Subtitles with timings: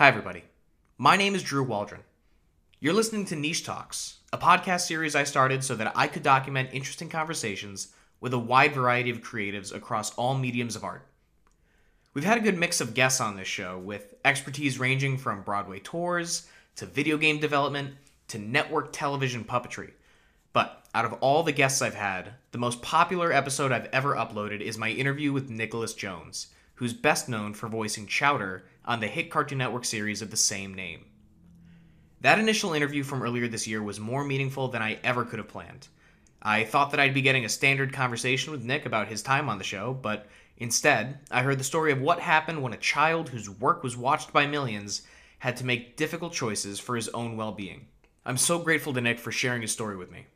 [0.00, 0.44] Hi, everybody.
[0.96, 2.00] My name is Drew Waldron.
[2.80, 6.70] You're listening to Niche Talks, a podcast series I started so that I could document
[6.72, 7.88] interesting conversations
[8.18, 11.06] with a wide variety of creatives across all mediums of art.
[12.14, 15.80] We've had a good mix of guests on this show, with expertise ranging from Broadway
[15.80, 17.90] tours to video game development
[18.28, 19.90] to network television puppetry.
[20.54, 24.62] But out of all the guests I've had, the most popular episode I've ever uploaded
[24.62, 26.46] is my interview with Nicholas Jones,
[26.76, 30.74] who's best known for voicing Chowder on the hit Cartoon Network series of the same
[30.74, 31.04] name.
[32.20, 35.48] That initial interview from earlier this year was more meaningful than I ever could have
[35.48, 35.88] planned.
[36.42, 39.58] I thought that I'd be getting a standard conversation with Nick about his time on
[39.58, 43.48] the show, but instead, I heard the story of what happened when a child whose
[43.48, 45.02] work was watched by millions
[45.40, 47.86] had to make difficult choices for his own well being.
[48.24, 50.26] I'm so grateful to Nick for sharing his story with me.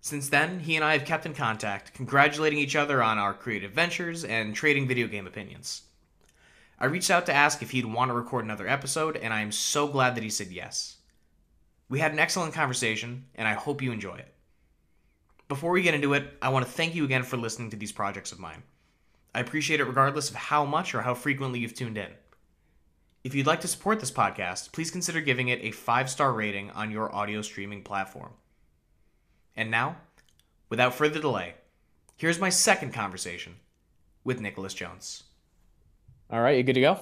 [0.00, 3.72] Since then, he and I have kept in contact, congratulating each other on our creative
[3.72, 5.82] ventures and trading video game opinions.
[6.78, 9.52] I reached out to ask if he'd want to record another episode, and I am
[9.52, 10.96] so glad that he said yes.
[11.88, 14.34] We had an excellent conversation, and I hope you enjoy it.
[15.48, 17.92] Before we get into it, I want to thank you again for listening to these
[17.92, 18.62] projects of mine.
[19.34, 22.10] I appreciate it regardless of how much or how frequently you've tuned in.
[23.24, 26.70] If you'd like to support this podcast, please consider giving it a five star rating
[26.70, 28.32] on your audio streaming platform.
[29.56, 29.96] And now,
[30.68, 31.54] without further delay,
[32.16, 33.56] here's my second conversation
[34.24, 35.23] with Nicholas Jones.
[36.30, 37.00] All right, you good to go?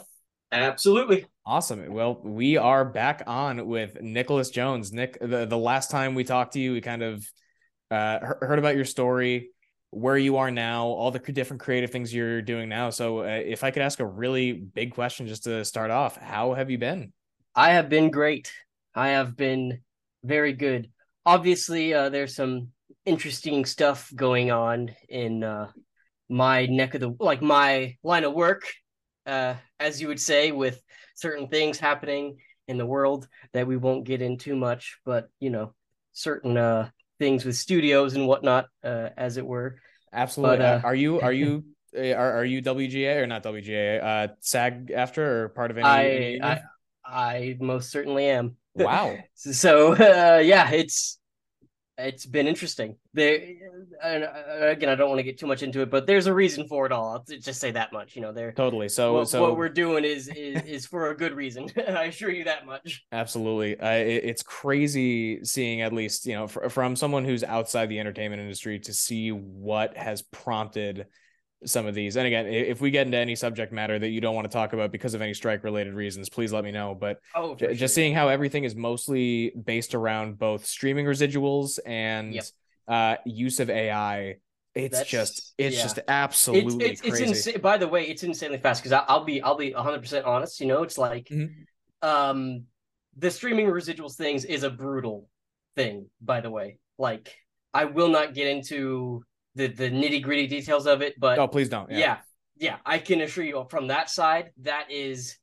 [0.50, 1.26] Absolutely.
[1.46, 1.92] Awesome.
[1.92, 4.92] Well, we are back on with Nicholas Jones.
[4.92, 7.24] Nick, the, the last time we talked to you, we kind of
[7.90, 9.50] uh, heard about your story,
[9.90, 12.90] where you are now, all the different creative things you're doing now.
[12.90, 16.54] So, uh, if I could ask a really big question just to start off, how
[16.54, 17.12] have you been?
[17.54, 18.52] I have been great.
[18.94, 19.82] I have been
[20.24, 20.90] very good.
[21.24, 22.68] Obviously, uh, there's some
[23.06, 25.70] interesting stuff going on in uh,
[26.28, 28.64] my neck of the like my line of work,
[29.26, 30.80] uh, as you would say, with
[31.14, 34.98] certain things happening in the world that we won't get into much.
[35.04, 35.74] But you know,
[36.12, 39.76] certain uh, things with studios and whatnot, uh, as it were.
[40.12, 40.58] Absolutely.
[40.58, 41.64] But, uh, are you are you
[41.96, 44.02] are, are you WGA or not WGA?
[44.02, 45.86] Uh, SAG AFTRA or part of any?
[45.86, 46.60] I any I,
[47.04, 48.56] I most certainly am.
[48.74, 49.16] Wow.
[49.34, 51.18] so uh, yeah, it's
[51.98, 52.96] it's been interesting.
[53.12, 53.34] There
[54.02, 56.86] again, I don't want to get too much into it, but there's a reason for
[56.86, 57.10] it all.
[57.10, 58.16] I'll just say that much.
[58.16, 58.88] You know, there totally.
[58.88, 61.68] So, what, so what we're doing is is, is for a good reason.
[61.76, 63.04] I assure you that much.
[63.12, 67.88] Absolutely, uh, it, it's crazy seeing at least you know fr- from someone who's outside
[67.88, 71.06] the entertainment industry to see what has prompted
[71.64, 72.16] some of these.
[72.16, 74.72] And again, if we get into any subject matter that you don't want to talk
[74.72, 76.94] about because of any strike related reasons, please let me know.
[76.94, 82.34] But oh, j- just seeing how everything is mostly based around both streaming residuals and
[82.34, 82.44] yep.
[82.88, 84.36] uh, use of AI.
[84.74, 85.82] It's That's, just, it's yeah.
[85.82, 87.24] just absolutely it's, it's, crazy.
[87.24, 87.60] It's insane.
[87.60, 90.60] By the way, it's insanely fast because I'll be, I'll be 100 percent honest.
[90.60, 92.08] You know, it's like, mm-hmm.
[92.08, 92.64] um,
[93.16, 95.28] the streaming residuals things is a brutal
[95.76, 96.06] thing.
[96.20, 97.34] By the way, like
[97.74, 99.24] I will not get into
[99.54, 101.90] the the nitty gritty details of it, but oh, please don't.
[101.90, 101.98] Yeah.
[101.98, 102.18] yeah,
[102.56, 105.36] yeah, I can assure you from that side, that is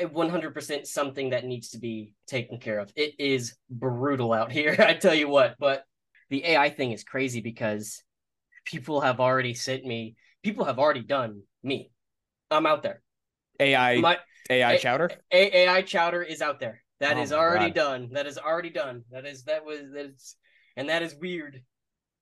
[0.00, 2.92] 100% something that needs to be taken care of.
[2.96, 5.56] It is brutal out here, I tell you what.
[5.58, 5.84] But
[6.30, 8.02] the AI thing is crazy because
[8.64, 11.90] people have already sent me, people have already done me.
[12.50, 13.02] I'm out there.
[13.60, 14.18] AI, My,
[14.50, 15.10] AI chowder.
[15.32, 16.82] A, AI chowder is out there.
[17.00, 18.10] That oh is already done.
[18.12, 19.02] That is already done.
[19.10, 20.36] That is that was that's
[20.76, 21.62] and that is weird.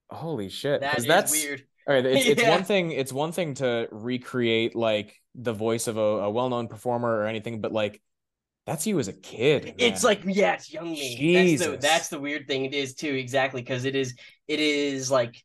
[0.09, 0.81] Holy shit!
[0.81, 1.63] That is that's weird.
[1.87, 2.49] All right, it's, it's yeah.
[2.49, 2.91] one thing.
[2.91, 7.61] It's one thing to recreate like the voice of a, a well-known performer or anything,
[7.61, 8.01] but like
[8.65, 9.65] that's you as a kid.
[9.65, 9.75] Man.
[9.77, 11.57] It's like yeah, it's young me.
[11.57, 12.65] That's the, that's the weird thing.
[12.65, 14.15] It is too exactly because it is
[14.47, 15.35] it is like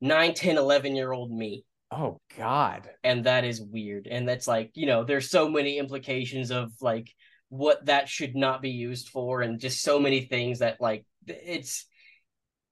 [0.00, 1.64] 9, 10, 11 year old me.
[1.90, 2.88] Oh God.
[3.02, 4.06] And that is weird.
[4.06, 7.08] And that's like you know, there's so many implications of like
[7.48, 11.86] what that should not be used for, and just so many things that like it's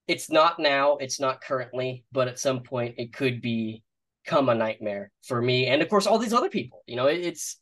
[0.09, 5.11] it's not now, it's not currently, but at some point it could become a nightmare
[5.25, 6.83] for me and of course all these other people.
[6.87, 7.59] You know, it, it's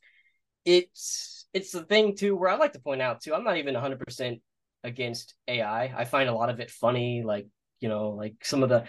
[0.65, 3.34] it's it's the thing too where I like to point out too.
[3.34, 4.41] I'm not even 100%
[4.83, 5.84] against AI.
[5.97, 7.47] I find a lot of it funny, like
[7.80, 8.84] you know, like some of the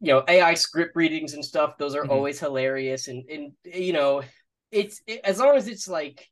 [0.00, 1.78] you know AI script readings and stuff.
[1.78, 2.10] Those are mm-hmm.
[2.10, 4.22] always hilarious, and and you know,
[4.70, 6.28] it's it, as long as it's like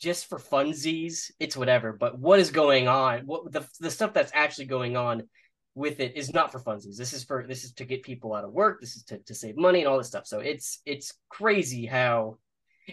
[0.00, 1.92] just for funsies, it's whatever.
[1.92, 3.26] But what is going on?
[3.26, 5.28] What the the stuff that's actually going on
[5.74, 6.96] with it is not for funsies.
[6.96, 8.80] This is for this is to get people out of work.
[8.80, 10.26] This is to, to save money and all this stuff.
[10.26, 12.38] So it's it's crazy how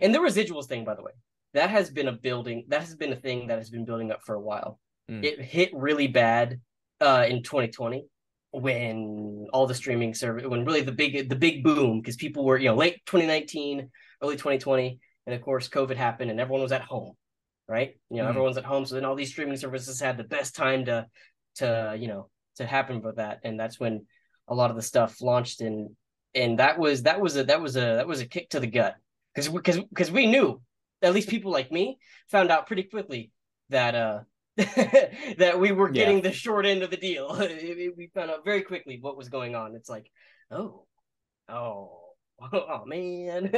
[0.01, 1.11] and the residuals thing, by the way,
[1.53, 4.21] that has been a building that has been a thing that has been building up
[4.23, 4.79] for a while.
[5.09, 5.23] Mm.
[5.23, 6.61] It hit really bad
[6.99, 8.05] uh in 2020
[8.51, 12.57] when all the streaming service when really the big the big boom because people were
[12.57, 13.89] you know late 2019
[14.23, 17.13] early 2020 and of course covid happened and everyone was at home
[17.67, 17.99] right?
[18.09, 18.29] You know, Mhm.
[18.29, 21.07] everyone's at home, so then all these streaming services had the best time to
[21.55, 24.05] to you know to happen for that, and that's when
[24.47, 25.89] a lot of the stuff launched, and
[26.35, 28.67] and that was that was a that was a that was a kick to the
[28.67, 28.95] gut
[29.33, 30.61] because because because we knew
[31.01, 31.97] at least people like me
[32.29, 33.31] found out pretty quickly
[33.69, 34.19] that uh
[34.57, 36.05] that we were Yeah.
[36.05, 37.37] getting the short end of the deal.
[37.97, 39.75] we found out very quickly what was going on.
[39.75, 40.09] It's like,
[40.49, 40.85] oh,
[41.47, 41.99] oh,
[42.53, 43.51] oh man.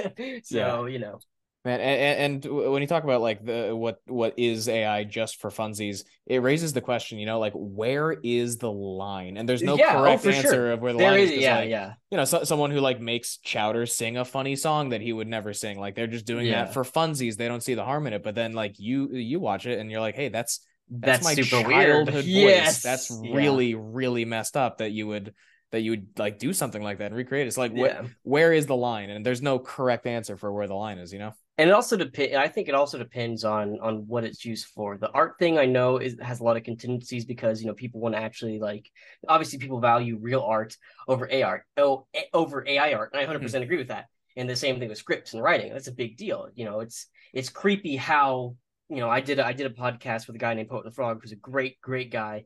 [0.44, 1.19] so you know,
[1.65, 5.50] Man, and, and when you talk about like the what what is AI just for
[5.50, 9.35] funsies, it raises the question, you know, like where is the line?
[9.35, 10.71] And there's no Yeah, oh, correct for answer sure.
[10.71, 11.39] of where the there line is, is.
[11.41, 14.89] yeah, like, yeah, You know, so, someone who like makes Chowder sing a funny song
[14.89, 16.63] that he would never sing, like they're just doing Yeah.
[16.63, 17.35] that for funsies.
[17.35, 18.23] They don't see the harm in it.
[18.23, 21.33] But then like you you watch it and you're like, hey, that's that's, that's, my
[21.35, 22.09] super childhood weird.
[22.15, 22.25] voice.
[22.25, 25.33] Yes, That's yeah, really really messed up that you would
[25.71, 27.50] that you would like do something like that and recreate it.
[27.50, 28.03] It's like yeah.
[28.23, 29.09] where is the line?
[29.09, 31.33] And there's no correct answer for where the line is, you know?
[31.59, 34.97] And it also depends i think it also depends on on what it's used for.
[34.97, 38.00] The art thing i know is has a lot of contingencies because you know people
[38.00, 38.89] want to actually like
[39.27, 40.75] obviously people value real art
[41.07, 43.63] over ai art oh, over ai art and i 100% Hmm.
[43.63, 44.06] agree with that.
[44.38, 47.07] And the same thing with scripts and writing that's a big deal you know it's
[47.33, 48.56] it's creepy how
[48.89, 50.91] you know i did a, i did a podcast with a guy named poet the
[50.91, 52.45] frog who's a great great guy.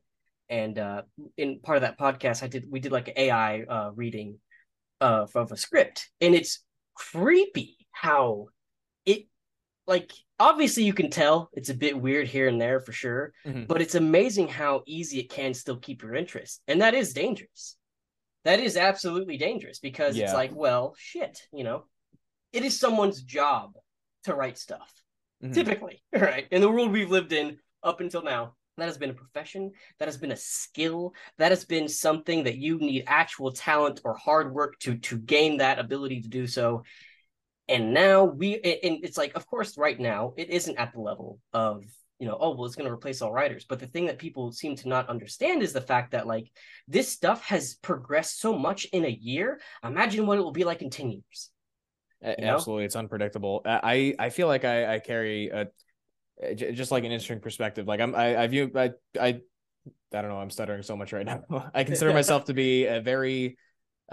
[0.50, 1.04] And uh
[1.38, 4.39] in part of that podcast i did we did like an ai uh reading
[5.01, 6.10] uh of a script.
[6.19, 6.63] And it's
[6.95, 8.48] creepy how
[9.88, 13.68] like obviously you can tell it's a bit weird here and there for sure Mhm.
[13.68, 17.76] but it's amazing how easy it can still keep your interest and that is dangerous
[18.46, 21.86] that is absolutely dangerous because it's like well shit you know
[22.52, 23.74] it is someone's job
[24.24, 24.92] to write stuff
[25.44, 25.54] Mhm.
[25.54, 29.14] typically right in the world we've lived in up until now that has been a
[29.14, 34.02] profession that has been a skill that has been something that you need actual talent
[34.04, 36.84] or hard work to to gain that ability to do so
[37.68, 41.39] and now we and it's like of course right now it isn't at the level
[41.54, 41.83] of
[42.19, 44.51] you know oh well it's going to replace all writers but the thing that people
[44.51, 46.51] seem to not understand is the fact that like
[46.88, 50.81] this stuff has progressed so much in a year imagine what it will be like
[50.81, 51.50] in 10 years
[52.24, 52.56] you know?
[52.56, 53.62] Absolutely, it's unpredictable.
[53.65, 55.68] I I feel like I I carry a
[56.56, 57.88] just like an interesting perspective.
[57.88, 59.42] Like I'm I I view I I
[60.13, 60.38] I don't know.
[60.38, 61.44] I'm stuttering so much right now.
[61.74, 63.57] I consider myself to be a very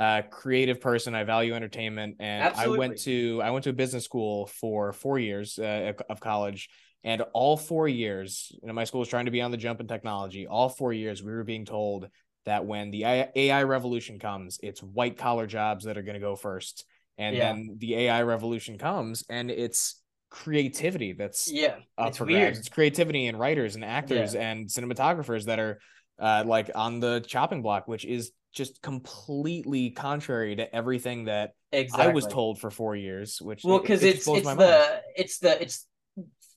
[0.00, 1.14] uh creative person.
[1.14, 5.18] I value entertainment, and I went to I went to a business school for four
[5.18, 6.70] years uh, of college.
[7.04, 9.80] And all four years, you know, my school was trying to be on the jump
[9.80, 10.46] in technology.
[10.46, 12.08] All four years, we were being told
[12.44, 16.36] that when the AI revolution comes, it's white collar jobs that are going to go
[16.36, 16.84] first
[17.20, 17.52] and Yeah.
[17.52, 20.00] then the AI revolution comes, and it's
[20.30, 22.58] creativity that's yeah up it's for weird grabs.
[22.60, 25.80] It's creativity and writers and actors and cinematographers that are
[26.20, 32.10] uh, like on the chopping block, which is just completely contrary to everything that exactly
[32.10, 33.40] I was told for four years.
[33.40, 35.00] Which well because it it's it's the mind.
[35.16, 35.86] it's the it's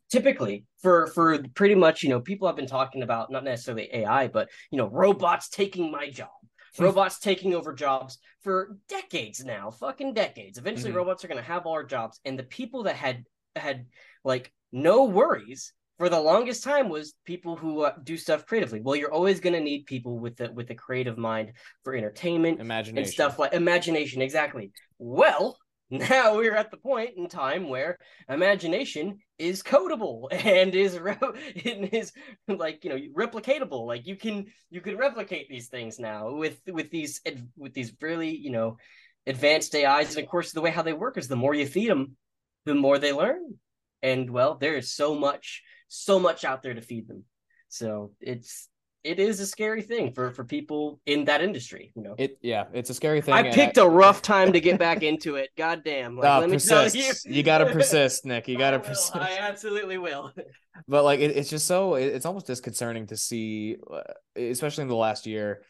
[0.09, 4.27] typically for for pretty much you know people have been talking about not necessarily ai
[4.27, 6.29] but you know robots taking my job
[6.79, 10.97] robots taking over jobs for decades now fucking decades eventually Mhm.
[10.97, 13.23] robots are going to have all our jobs and the people that had
[13.55, 13.87] had
[14.23, 18.81] like no worries for the longest time was people who uh, do stuff creatively.
[18.81, 21.53] Well you're always going to need people with the with a creative mind
[21.83, 22.97] for entertainment imagination.
[22.97, 24.71] and stuff like imagination exactly.
[24.97, 25.57] Well
[25.89, 27.97] now we're at the point in time where
[28.27, 31.17] imagination is codable and is re-
[31.65, 32.11] and is
[32.47, 33.85] like you know replicatable.
[33.85, 37.21] Like you can you can replicate these things now with with these
[37.55, 38.77] with these really you know
[39.25, 41.89] advanced ais and of course the way how they work is the more you feed
[41.89, 42.17] them
[42.65, 43.55] the more they learn.
[44.01, 45.61] And well there is so much
[45.93, 47.23] so much out there to feed them
[47.69, 48.67] so it's
[49.03, 52.65] it is a scary thing for for people in that industry you know It yeah,
[52.73, 53.33] it's a scary thing.
[53.33, 55.49] I picked a rough time to get back into it.
[55.57, 56.15] God damn.
[56.15, 56.95] Like, Ah, let me persist.
[56.95, 57.35] tell you.
[57.37, 58.47] You gotta persist, Nick.
[58.47, 59.13] You gotta I persist.
[59.15, 60.31] I absolutely will.
[60.87, 64.01] but like it, it's just so it- it's almost disconcerting to see uh,
[64.37, 65.63] especially in the last year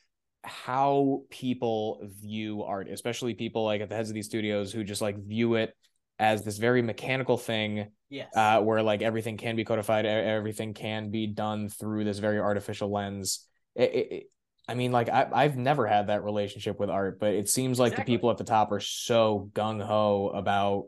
[0.44, 5.01] how people view art especially people like at the heads of these studios who just
[5.01, 5.74] like view it
[6.20, 8.29] as this very mechanical thing Yes.
[8.36, 12.91] uh where like everything can be codified everything can be done through this very artificial
[12.91, 14.24] lens it, it,
[14.67, 17.93] i mean like I, i've never had that relationship with art but it seems like
[17.93, 18.13] Exactly.
[18.13, 20.86] the people at the top are so gung-ho about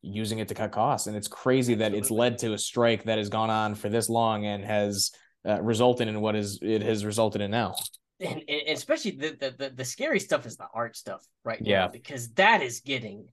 [0.00, 3.18] using it to cut costs and it's crazy that it's led to a strike that
[3.18, 5.10] has gone on for this long and has
[5.46, 7.74] uh, resulted in what is it has resulted in now
[8.18, 11.70] and, and especially the, the the the scary stuff is the art stuff right now
[11.70, 11.88] Yeah.
[11.88, 13.26] because that is getting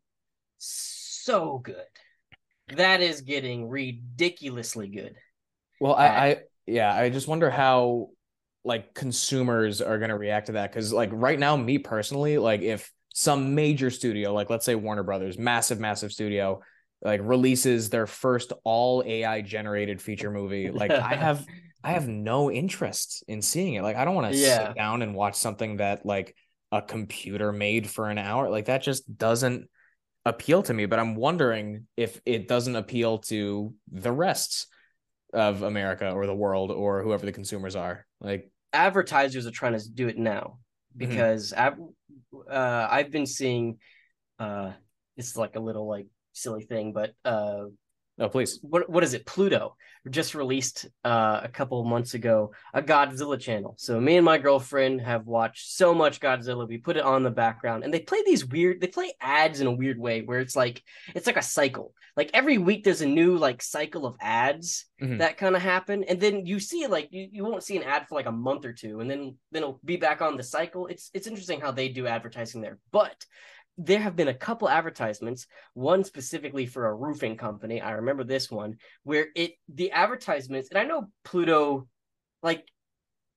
[0.58, 0.98] so
[1.64, 1.86] good.
[2.76, 5.16] That is getting ridiculously good.
[5.80, 8.10] well I, uh, I yeah i just wonder how
[8.64, 12.62] like consumers are going to react to that because like right now me personally like
[12.62, 16.62] if some major studio like let's say warner brothers massive massive studio
[17.02, 21.48] like releases their first all AI generated feature movie, like I have
[21.82, 23.84] I have no interest in seeing it.
[23.84, 24.74] Like I don't want to Yeah.
[24.74, 26.36] sit down and watch something that like
[26.74, 28.50] a computer made for an hour.
[28.50, 29.70] Like that just doesn't
[30.30, 30.86] appeal to me.
[30.86, 34.68] But I'm wondering if it doesn't appeal to the rest
[35.34, 38.06] of America or the world or whoever the consumers are.
[38.22, 40.60] Like advertisers are trying to do it now
[40.96, 40.98] Mhm.
[40.98, 41.78] because I've
[42.50, 43.78] uh, I've been seeing
[44.40, 44.72] uh
[45.18, 47.66] it's like a little like silly thing, but uh
[48.20, 48.60] oh please.
[48.62, 49.26] what what is it?
[49.26, 49.76] Pluto
[50.10, 53.76] just released uh, a couple of months ago a Godzilla channel.
[53.78, 56.68] So me and my girlfriend have watched so much Godzilla.
[56.68, 58.82] We put it on the background, and they play these weird.
[58.82, 60.82] They play ads in a weird way where it's like
[61.14, 61.94] it's like a cycle.
[62.16, 65.20] Like every week there's a new like cycle of ads Mhm.
[65.20, 68.08] that kind of happen, and then you see like you, you won't see an ad
[68.08, 70.88] for like a month or two, and then then it'll be back on the cycle.
[70.88, 73.26] It's it's interesting how they do advertising there, but
[73.82, 78.52] there have been a couple advertisements one specifically for a roofing company i remember this
[78.52, 81.88] one where it the advertisements and i know pluto
[82.44, 82.68] like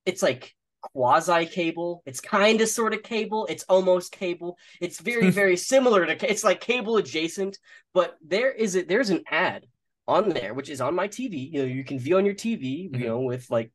[0.04, 5.30] it's like quasi cable it's kind of sort of cable it's almost cable it's very
[5.42, 7.56] very similar to it's like cable adjacent
[7.94, 9.64] but there is a there's an ad
[10.08, 12.90] on there which is on my tv you know you can view on your tv
[12.90, 12.98] Mhm.
[12.98, 13.70] you know with like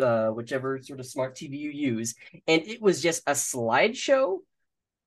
[0.00, 2.16] uh whichever sort of smart tv you use
[2.48, 4.38] and it was just a slideshow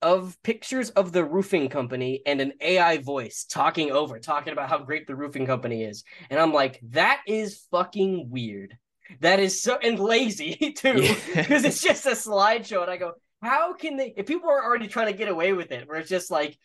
[0.03, 4.77] of pictures of the roofing company and an AI voice talking over, talking about how
[4.77, 6.03] great the roofing company is.
[6.29, 8.77] And I'm like, that is fucking weird.
[9.21, 11.15] That is so and lazy too, Yeah.
[11.35, 12.81] because it's just a slideshow.
[12.83, 14.13] And I go, how can they?
[14.15, 16.57] If people are already trying to get away with it, where it's just like,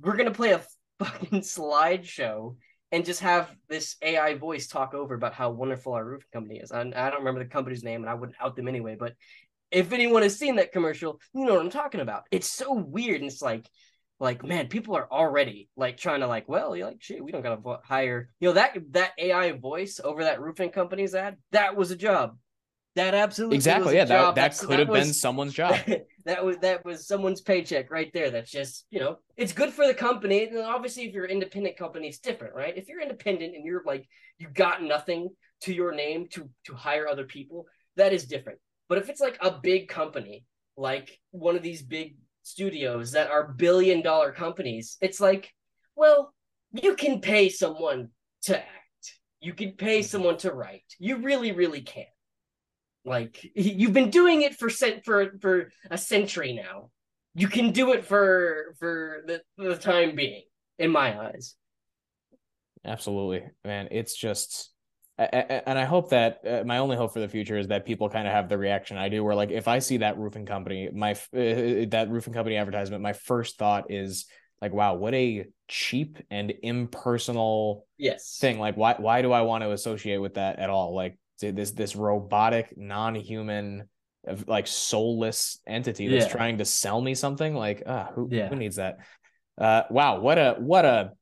[0.00, 0.62] we're gonna play a
[0.98, 2.56] fucking slideshow
[2.92, 6.70] and just have this AI voice talk over about how wonderful our roofing company is.
[6.70, 8.96] I, I don't remember the company's name, and I wouldn't out them anyway.
[8.98, 9.14] But
[9.74, 12.24] if anyone has seen that commercial, you know what I'm talking about.
[12.30, 13.68] It's so weird, and it's like,
[14.20, 17.42] like man, people are already like trying to like, well, you're like shit, we don't
[17.42, 21.36] gotta vo- hire, you know that that AI voice over that roofing company's ad.
[21.52, 22.36] That was a job.
[22.96, 23.94] That absolutely was Exactly.
[23.94, 24.34] a Yeah, that, job.
[24.36, 25.76] that could have been someone's job.
[26.26, 28.30] that was that was someone's paycheck right there.
[28.30, 30.44] That's just you know, it's good for the company.
[30.44, 32.76] And obviously, if you're an independent company, it's different, right?
[32.76, 34.06] If you're independent and you're like
[34.38, 35.30] you got nothing
[35.62, 37.66] to your name to to hire other people,
[37.96, 38.60] that is different.
[38.88, 40.44] But if it's like a big company,
[40.76, 45.52] like one of these big studios that are billion dollar companies, it's like,
[45.96, 46.34] well,
[46.72, 48.10] you can pay someone
[48.42, 48.68] to act.
[49.40, 50.06] You can pay mm-hmm.
[50.06, 50.84] someone to write.
[50.98, 52.06] You really, really can.
[53.04, 56.90] Like you've been doing it for cent for for a century now.
[57.34, 60.42] You can do it for for the, the time being,
[60.78, 61.54] in my eyes.
[62.84, 63.88] Absolutely, man.
[63.90, 64.73] It's just,
[65.18, 68.26] and I hope that uh, my only hope for the future is that people kind
[68.26, 71.12] of have the reaction I do, where like if I see that roofing company, my
[71.12, 74.26] uh, that roofing company advertisement, my first thought is
[74.60, 78.38] like, wow, what a cheap and impersonal Yes.
[78.40, 78.58] thing.
[78.58, 80.94] Like, why why do I want to associate with that at all?
[80.94, 83.88] Like this this robotic, non-human,
[84.26, 86.32] of like soulless entity that's Yeah.
[86.32, 87.54] trying to sell me something.
[87.54, 88.48] Like, ah, who Yeah.
[88.48, 88.98] who needs that?
[89.56, 91.12] Uh, wow, what a what a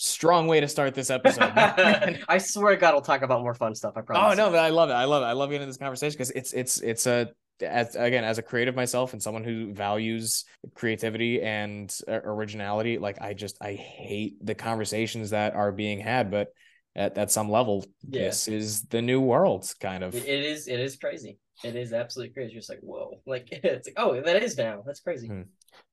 [0.00, 1.50] strong way to start this episode.
[2.28, 3.94] I swear to God, I'll talk about more fun stuff.
[3.96, 4.32] I promise.
[4.38, 4.94] oh no, but I love it.
[4.94, 5.26] I love it.
[5.26, 7.28] I love getting into this conversation because it's it's it's a
[7.60, 12.98] as again as a creative myself and someone who values creativity and uh, originality.
[12.98, 16.48] Like I just I hate the conversations that are being had, but
[16.94, 18.24] at at some level, Yeah.
[18.26, 20.14] this is the new world, kind of.
[20.14, 20.68] It it is.
[20.68, 21.38] It is crazy.
[21.64, 22.52] It is absolutely crazy.
[22.52, 23.20] You're just like, whoa.
[23.26, 24.84] Like it's like, oh, that is now.
[24.86, 25.26] That's crazy.
[25.26, 25.42] Hmm.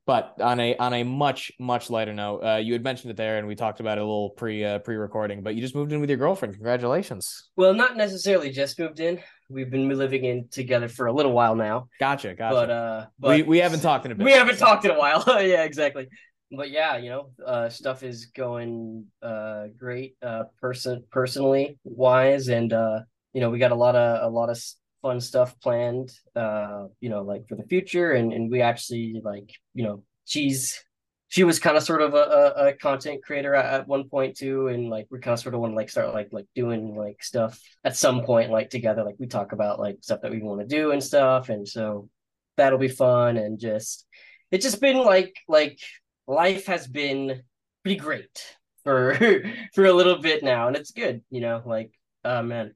[0.05, 3.39] But on a on a much much lighter note, uh, you had mentioned it there,
[3.39, 5.41] and we talked about it a little pre uh, pre recording.
[5.41, 6.53] But you just moved in with your girlfriend.
[6.53, 7.49] Congratulations!
[7.55, 9.19] Well, not necessarily just moved in.
[9.49, 11.87] We've been living in together for a little while now.
[11.99, 12.53] Gotcha, gotcha.
[12.53, 14.25] But uh, but we we haven't talked in a bit.
[14.25, 15.23] we haven't talked in a while.
[15.27, 16.07] yeah, exactly.
[16.51, 22.71] But yeah, you know, uh, stuff is going uh great, uh, person personally wise, and
[22.71, 22.99] uh,
[23.33, 24.63] you know, we got a lot of a lot of
[25.05, 26.11] fun stuff planned.
[26.35, 30.83] Uh, you know, like for the future, and and we actually like, you know, she's
[31.27, 32.17] she was kind of sort of a,
[32.57, 35.53] a, a content creator at, at one point too, and like we kind of sort
[35.53, 39.03] of want to like start like like doing like stuff at some point like together.
[39.03, 42.09] Like we talk about like stuff that we want to do and stuff, and so
[42.57, 43.37] that'll be fun.
[43.37, 44.07] And just
[44.49, 45.79] it's just been like like
[46.25, 47.43] life has been
[47.83, 49.13] pretty great for
[49.75, 50.67] for a little bit now.
[50.67, 51.91] And it's good you know like
[52.23, 52.73] oh man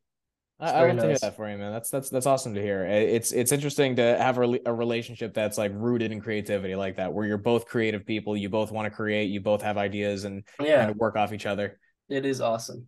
[0.61, 1.71] It's I very love to hear that for you, man.
[1.71, 2.85] That's that's that's awesome to hear.
[2.85, 7.13] It's it's interesting to have a, a relationship that's like rooted in creativity like that,
[7.13, 10.43] where you're both creative people, you both want to create, you both have ideas, and
[10.59, 11.79] yeah kind of work off each other.
[12.09, 12.87] it is awesome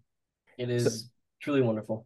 [0.58, 1.10] it is
[1.42, 2.06] truly wonderful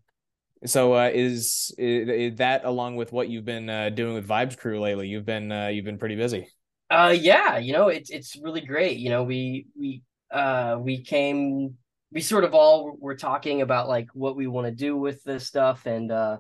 [0.65, 4.57] So uh, is, is is that along with what you've been uh, doing with Vibes
[4.57, 5.07] Crew lately?
[5.07, 6.48] You've been uh, you've been pretty busy.
[6.89, 11.77] uh yeah you know it's it's really great you know we we uh, we came,
[12.15, 15.45] we sort of all were talking about like what we want to do with this
[15.45, 16.38] stuff, and uh,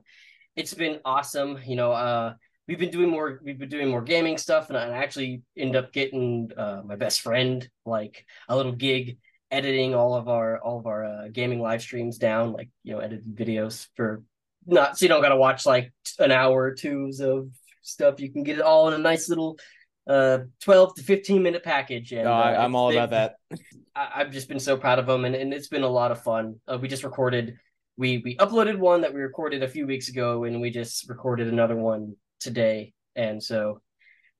[0.55, 1.59] it's been awesome.
[1.65, 2.33] You know, uh,
[2.65, 5.91] we've been doing more, we've been doing more gaming stuff, and I actually end up
[5.91, 9.17] getting uh, my best friend like a little gig
[9.51, 12.99] editing all of our all of our uh, gaming live streams down, like you know,
[12.99, 14.23] edited videos for
[14.65, 17.49] not so you don't got to watch like an hour or two of
[17.81, 18.21] stuff.
[18.21, 19.59] You can get it all in a nice little
[20.07, 23.35] uh 12 to 15 minute package and uh, I, I'm all about that.
[23.95, 26.21] I, I've just been so proud of them, and, and it's been a lot of
[26.21, 26.59] fun.
[26.67, 27.57] Uh, we just recorded,
[27.97, 31.47] we we uploaded one that we recorded a few weeks ago, and we just recorded
[31.47, 33.81] another one today, and so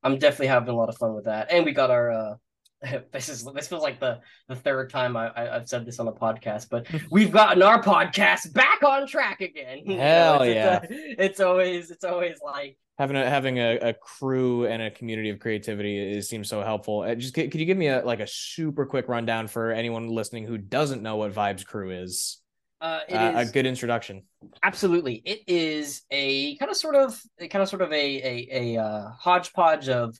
[0.03, 1.51] I'm definitely having a lot of fun with that.
[1.51, 2.35] And we got our uh,
[3.11, 6.07] this is this feels like the the third time I, I I've said this on
[6.07, 9.79] a podcast, but we've gotten our podcast back on track again.
[9.85, 10.79] You know, Hell it's, yeah.
[10.83, 15.29] It's, it's always it's always like having a having a, a crew and a community
[15.29, 17.01] of creativity is, seems so helpful.
[17.01, 20.07] Uh, Just could could you give me a like a super quick rundown for anyone
[20.07, 22.41] listening who doesn't know what Vibes Crew is?
[22.81, 24.23] uh, it Uh, is a good introduction.
[24.63, 28.81] Absolutely, it is a kind of sort of kind of sort of a a, a
[28.81, 30.17] uh, hodgepodge of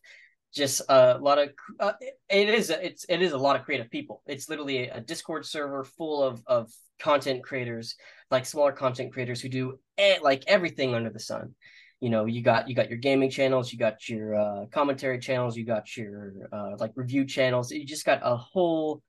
[0.54, 1.94] just a lot of uh,
[2.30, 4.22] it is it's it is a lot of creative people.
[4.26, 7.96] It's literally a, Discord server full of of content creators,
[8.32, 9.80] like smaller content creators who do
[10.22, 11.54] like everything under the sun.
[12.02, 15.56] You know, you got you got your gaming channels, you got your uh, commentary channels,
[15.56, 17.72] you got your uh, like review channels.
[17.72, 19.02] You just got a whole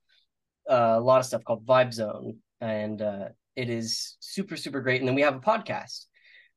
[0.71, 5.01] uh, lot of stuff called Vibe Zone, and uh, it is super super great.
[5.01, 6.07] And then we have a podcast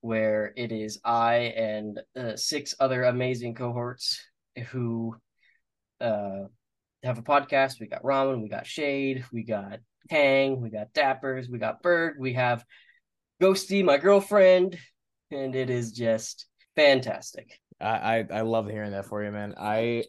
[0.01, 4.23] where it is I and uh, six other amazing cohorts
[4.69, 5.15] who
[5.99, 6.43] uh,
[7.03, 7.79] have a podcast.
[7.79, 12.15] We got Ramen, we got Shade, we got Tang, we got Dappers, we got Bird,
[12.19, 12.63] we have
[13.41, 14.77] Ghosty, my girlfriend,
[15.31, 16.45] and it is just
[16.75, 17.59] fantastic.
[17.79, 17.87] I,
[18.19, 19.55] I I love hearing that for you, man.
[19.57, 20.05] I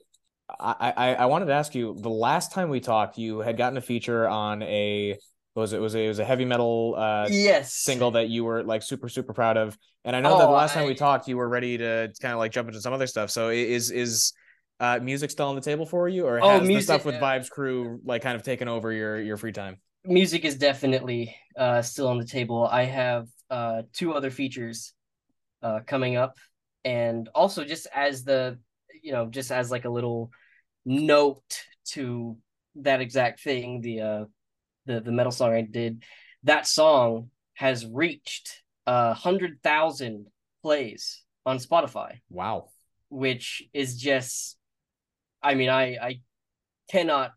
[0.59, 3.79] I I I wanted to ask you the last time we talked, you had gotten
[3.79, 5.19] a feature on a
[5.55, 5.81] was it?
[5.81, 9.09] was a, it was a heavy metal uh yes, single that you were like super
[9.09, 11.49] super proud of, and I know that the Oh, last time we talked, you were
[11.49, 13.31] ready to kind of like jump into some other stuff.
[13.31, 14.33] So is is
[14.81, 17.21] uh music still on the table for you, or Oh, has the stuff with uh,
[17.21, 19.79] Vibes Crew like kind of taken over your your free time?
[20.05, 22.67] music is definitely uh, still on the table.
[22.67, 24.95] I have uh, two other features
[25.63, 26.37] uh, coming up,
[26.85, 28.59] and also just as the
[29.03, 30.31] you know just as like a little
[30.85, 32.37] note to
[32.77, 34.25] that exact thing, the uh,
[34.87, 36.03] the the metal song I did,
[36.45, 40.27] that song has reached a hundred thousand
[40.63, 42.21] plays on Spotify.
[42.31, 42.69] Wow.
[43.09, 44.57] which is just
[45.43, 46.21] I mean I I
[46.91, 47.33] cannot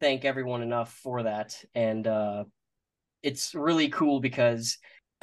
[0.00, 1.62] thank everyone enough for that.
[1.74, 2.44] And uh
[3.22, 4.78] it's really cool because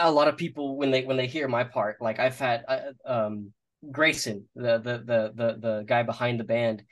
[0.08, 2.80] a lot of people when they when they hear my part like I've had uh,
[3.06, 3.52] um
[3.92, 6.84] Grayson the the the the the guy behind the band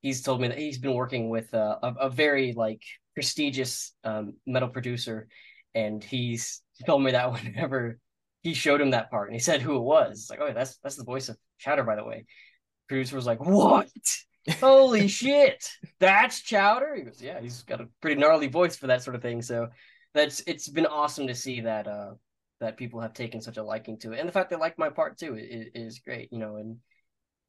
[0.00, 2.82] he's told me that he's been working with uh, a a very like
[3.14, 5.28] prestigious um metal producer
[5.74, 7.98] and he's told me that whenever
[8.42, 10.78] he showed him that part and he said who it was it's like oh that's
[10.78, 12.24] that's the voice of Chowder by the way.
[12.88, 13.90] Producer was like what?
[14.60, 15.68] Holy shit!
[16.00, 16.94] That's chowder?
[16.94, 19.42] He goes yeah he's got a pretty gnarly voice for that sort of thing.
[19.42, 19.68] So
[20.14, 22.12] that's it's been awesome to see that uh
[22.60, 24.18] that people have taken such a liking to it.
[24.18, 26.78] And the fact they like my part too is, is great you know and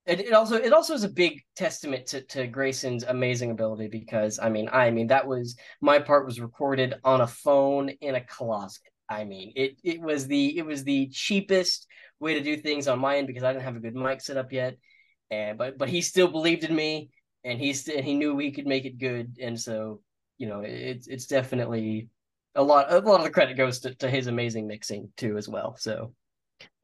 [0.06, 4.40] it, it also it also is a big testament to, to grayson's amazing ability because
[4.40, 8.22] i mean i mean that was my part was recorded on a phone in a
[8.22, 8.82] closet.
[9.08, 11.88] I mean it it was the it was the cheapest
[12.20, 14.38] way to do things on my end because i didn't have a good mic set
[14.38, 14.78] up yet.
[15.32, 17.10] And but but he still believed in me
[17.44, 19.38] and he st- he knew we could make it good.
[19.42, 20.02] And so
[20.38, 22.10] you know it's it's definitely
[22.56, 25.48] a lot a lot of the credit goes to, to his amazing mixing too as
[25.48, 26.14] well so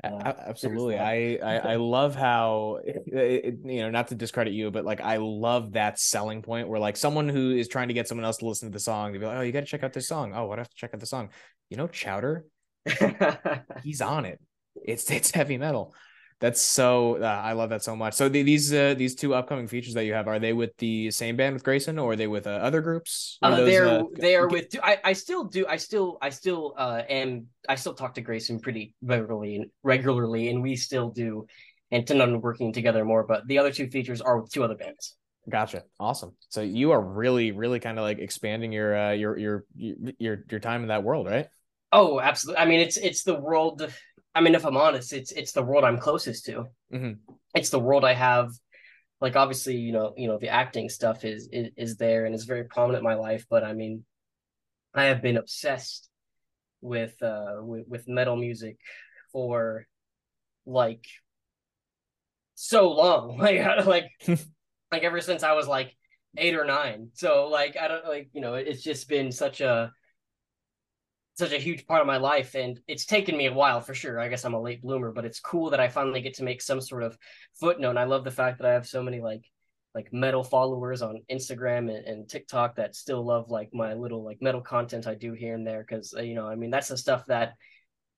[0.03, 0.97] Uh, Absolutely.
[0.99, 5.01] I, I I love how it, it- you know, not to discredit you, but like
[5.01, 8.37] I love that selling point where like someone who is trying to get someone else
[8.37, 10.07] to listen to the song, they be like, "Oh, you got to check out this
[10.07, 11.29] song." Oh, what I have to check out the song?
[11.69, 12.45] You know, Chowder,
[13.83, 14.39] he's on it.
[14.75, 15.95] It's it's heavy metal.
[16.41, 18.13] That's so uh, I love that so much.
[18.13, 21.09] So the, these uh, these two upcoming features that you have are they with the
[21.11, 23.37] same band with Grayson or are they with uh, other groups?
[23.41, 26.73] Uh, those, they're uh, they are with I, I still do I still I still
[26.77, 31.45] uh am I still talk to Grayson pretty regularly regularly and we still do
[31.91, 35.15] intend on working together more but the other two features are with two other bands
[35.47, 35.83] Gotcha.
[35.99, 36.35] Awesome.
[36.49, 40.59] So you are really, really kind of like expanding your uh your your your your
[40.59, 41.47] time in that world, right?
[41.91, 43.87] oh absolutely I mean it's it's the world
[44.35, 47.17] I mean if I'm honest it's it's the world I'm closest to Mhm.
[47.55, 48.51] it's the world I have
[49.21, 52.43] like obviously you know you know the acting stuff is is, is there and is
[52.43, 54.03] very prominent in my life but I mean
[54.93, 56.09] I have been obsessed
[56.81, 58.77] with uh with, with metal music
[59.31, 59.87] for
[60.65, 61.05] like
[62.55, 64.11] so long like like
[64.91, 65.95] like ever since I was like
[66.37, 67.09] eight or nine.
[67.13, 69.91] So like I don't like you know it's just been such a
[71.35, 74.19] such a huge part of my life and it's taken me a while for sure.
[74.19, 76.61] I guess i'm a late bloomer but it's cool that i finally get to make
[76.61, 77.17] some sort of
[77.59, 77.91] footnote.
[77.91, 79.45] And i love the fact that i have so many like
[79.93, 84.41] like metal followers on instagram and, and tiktok that still love like my little like
[84.41, 86.97] metal content i do here and there because uh, you know i mean that's the
[86.97, 87.53] stuff that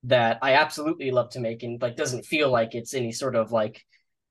[0.04, 3.52] that i absolutely love to make and like doesn't feel like it's any sort of
[3.52, 3.84] like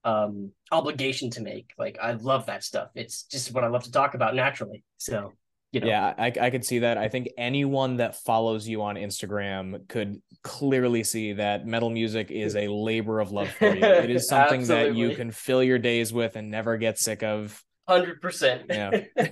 [0.03, 1.73] um obligation to make.
[1.77, 2.89] Like i love that stuff.
[2.95, 5.33] It's just what i love to talk about naturally so
[5.71, 5.87] you know.
[5.87, 6.97] Yeah, I, I could see that.
[6.97, 12.55] I think anyone that follows you on Instagram could clearly see that metal music is
[12.55, 13.83] a labor of love for you.
[13.83, 17.61] It is something that you can fill your days with and never get sick of.
[17.87, 18.63] Hundred percent.
[18.69, 19.01] Yeah.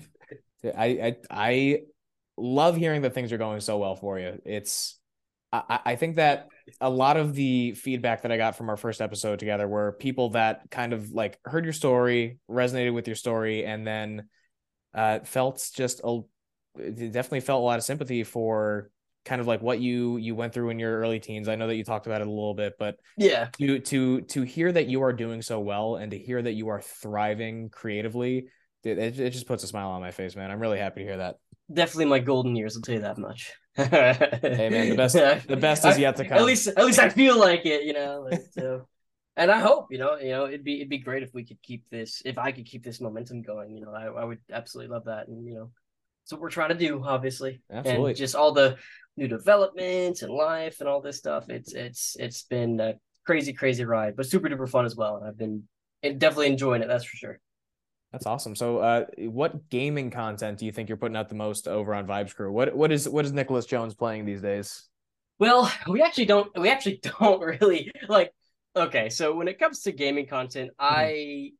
[0.66, 1.80] I, I I
[2.38, 4.42] love hearing that things are going so well for you.
[4.46, 5.00] It's
[5.52, 6.48] I, I think that
[6.82, 10.30] a lot of the feedback that I got from our first episode together were people
[10.30, 14.28] that kind of like heard your story, resonated with your story, and then
[14.96, 16.22] uh, felt just a
[16.78, 18.90] definitely felt a lot of sympathy for
[19.26, 21.50] kind of like what you you went through in your early teens.
[21.50, 24.42] I know that you talked about it a little bit, but yeah, to to to
[24.44, 28.48] hear that you are doing so well and to hear that you are thriving creatively,
[28.84, 30.52] it, it just puts a smile on my face, man.
[30.52, 31.36] I'm really happy to hear that.
[31.74, 32.76] Definitely my golden years.
[32.76, 33.54] I'll tell you that much.
[33.76, 36.38] hey man, the best the best is yet to come.
[36.38, 38.28] At least at least I feel like it, you know.
[38.30, 38.88] Like, so
[39.38, 41.62] and I hope you know, you know, it'd be it'd be great if we could
[41.62, 43.76] keep this, if I could keep this momentum going.
[43.76, 45.72] You know, I, I would absolutely love that, and you know,
[46.24, 48.12] that's what we're trying to do, obviously, absolutely.
[48.12, 48.78] And just all the
[49.18, 51.50] new developments and life and all this stuff.
[51.50, 52.96] It's it's it's been a
[53.26, 55.18] crazy, crazy ride, but super duper fun as well.
[55.18, 55.64] And I've been
[56.02, 56.88] definitely enjoying it.
[56.88, 57.40] That's for sure.
[58.12, 58.56] That's awesome.
[58.56, 62.08] So, uh, what gaming content do you think you're putting out the most over on
[62.08, 62.52] Vibes Crew?
[62.52, 64.88] What what is what is Nicholas Jones playing these days?
[65.38, 68.32] Well, we actually don't we actually don't really like
[68.76, 70.96] okay, so when it comes to gaming content, mm-hmm.
[70.96, 71.52] I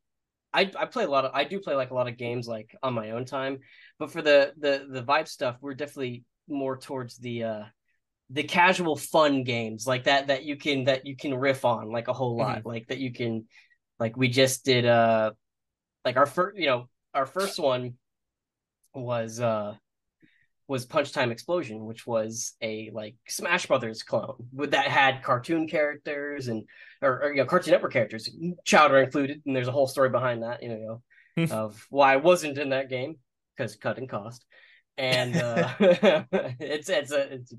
[0.52, 2.74] I I play a lot of I do play like a lot of games like
[2.82, 3.58] on my own time,
[3.98, 7.62] but for the the the vibe stuff, we're definitely more towards the uh
[8.30, 12.08] the casual fun games like that that you can that you can riff on like
[12.08, 12.68] a whole lot mm-hmm.
[12.68, 13.46] like that you can
[14.00, 15.30] like we just did uh
[16.04, 17.94] like our first you know our first one
[18.94, 19.74] was uh
[20.68, 25.68] was Punch Time Explosion, which was a like Smash Brothers clone with that had cartoon
[25.68, 26.64] characters and
[27.00, 28.28] or, or you know Cartoon Network characters,
[28.64, 31.00] Chowder included, and there's a whole story behind that, you
[31.36, 33.16] know, of why I wasn't in that game
[33.56, 34.44] because cutting cost,
[34.98, 37.56] and uh, it's it's a it's a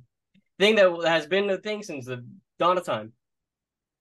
[0.59, 2.25] thing that has been a thing since the
[2.59, 3.13] dawn of time,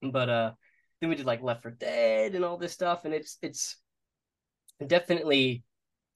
[0.01, 0.51] but uh,
[0.99, 3.77] then we did like Left 4 Dead and all this stuff, and it's it's
[4.85, 5.63] definitely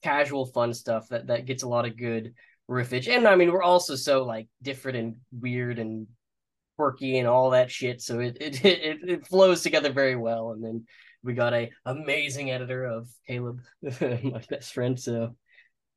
[0.02, 2.34] casual fun stuff that that gets a lot of good
[2.70, 3.08] riffage.
[3.08, 6.06] And I mean, we're also so like different and weird and
[6.76, 8.00] quirky and all that shit.
[8.00, 10.52] So it it it, it flows together very well.
[10.52, 10.86] And then
[11.22, 14.98] we got a amazing editor of Caleb, my best friend.
[14.98, 15.36] So,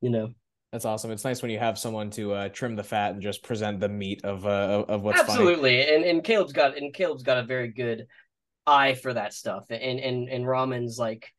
[0.01, 0.29] you know.
[0.71, 1.11] That's awesome.
[1.11, 3.87] It's nice when you have someone to uh, trim the fat and just present the
[3.87, 5.81] meat of uh, of what's absolutely.
[5.81, 5.95] Funny.
[5.95, 8.07] And and Caleb's got and Caleb's got a very good
[8.67, 9.65] eye for that stuff.
[9.69, 11.31] And and and Ramen's like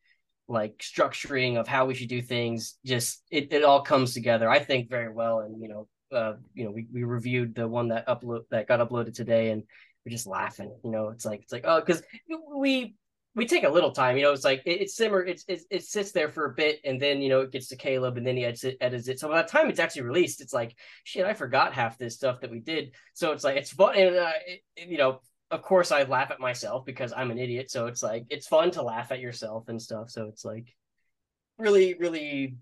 [0.47, 4.59] like structuring of how we should do things just it, it all comes together i
[4.59, 5.39] think very well.
[5.39, 8.79] And you know uh you know we, we reviewed the one that upload that got
[8.79, 9.63] uploaded today and
[10.05, 12.01] we're just laughing you know it's like it's like oh because
[12.55, 12.95] we
[13.35, 15.83] we take a little time you know it's like it, it simmer it's it, it
[15.83, 18.35] sits there for a bit and then you know it gets to caleb and then
[18.35, 19.19] he edits it, edits it.
[19.19, 22.41] So by the time it's actually released it's like shit i forgot half this stuff
[22.41, 22.95] that we did.
[23.13, 26.39] So it's like it's fun and uh, it, you know of course I laugh at
[26.39, 27.71] myself because I'm an idiot.
[27.71, 30.09] So it's like it's fun to laugh at yourself and stuff.
[30.09, 30.75] So it's like
[31.57, 32.55] really, really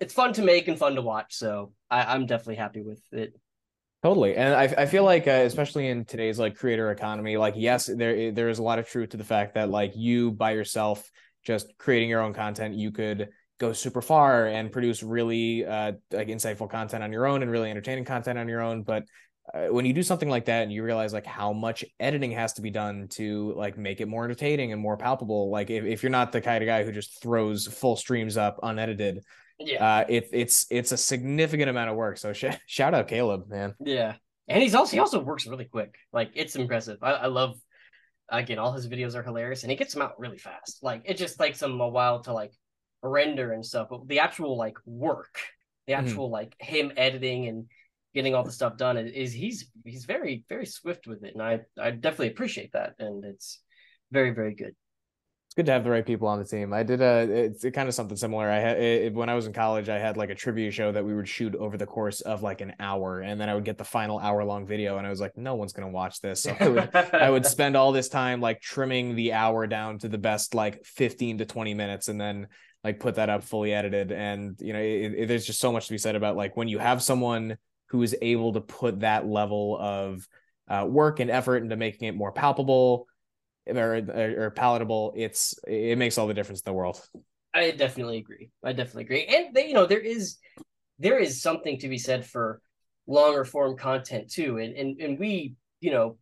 [0.00, 1.34] it's fun to make and fun to watch.
[1.34, 3.34] So I, am definitely happy with it.
[4.02, 7.86] Totally, and I, I feel like uh, especially in today's like creator economy, like yes,
[7.86, 11.08] there there is a lot of truth to the fact that like you by yourself
[11.44, 16.26] just creating your own content, you could go super far and produce really uh, like
[16.26, 18.82] insightful content on your own and really entertaining content on your own.
[18.82, 19.04] But
[19.68, 22.62] when you do something like that and you realize like how much editing has to
[22.62, 26.10] be done to like make it more entertaining and more palpable like if, if you're
[26.10, 29.22] not the kind of guy who just throws full streams up unedited
[29.58, 29.84] yeah.
[29.84, 32.18] uh it, it's it's a significant amount of work.
[32.18, 33.74] So sh- shout out caleb man.
[33.80, 34.14] Yeah.
[34.48, 35.96] And he's also he also works really quick.
[36.12, 36.98] Like it's impressive.
[37.02, 37.56] I, I love
[38.28, 40.82] again all his videos are hilarious and he gets them out really fast.
[40.82, 42.52] Like it just takes him a while to like
[43.02, 45.40] render and stuff but the actual like work
[45.88, 46.06] the mm-hmm.
[46.06, 46.34] actual mm-hmm.
[46.34, 47.66] like him editing and
[48.14, 51.34] getting all the stuff done is he's he's very very swift with it.
[51.34, 52.94] And i i definitely appreciate that.
[52.98, 53.60] And it's
[54.10, 54.74] very very good.
[55.46, 56.72] It's good to have the right people on the team.
[56.72, 58.48] I did a it's kind of something similar.
[58.48, 61.04] I had it, when i was in college i had like a trivia show that
[61.04, 63.20] we would shoot over the course of like an hour.
[63.20, 65.54] And then i would get the final hour long video and i was like no
[65.54, 66.42] one's going to watch this.
[66.42, 70.08] So i would i would spend all this time like trimming the hour down to
[70.08, 72.48] the best like 15 to 20 minutes and then
[72.84, 74.12] like put that up fully edited.
[74.12, 76.68] And you know it, it, there's just so much to be said about like when
[76.68, 77.56] you have someone
[77.92, 80.26] who is able to put that level of
[80.68, 83.06] uh, work and effort into making it more palpable
[83.66, 87.00] or, or, or palatable it's it makes all the difference in the world
[87.54, 88.50] I definitely agree.
[88.64, 89.26] I definitely agree.
[89.26, 90.38] And they, you know, there is
[90.98, 92.60] there is something to be said for
[93.06, 94.58] longer form content too.
[94.58, 96.16] And and and we, you know,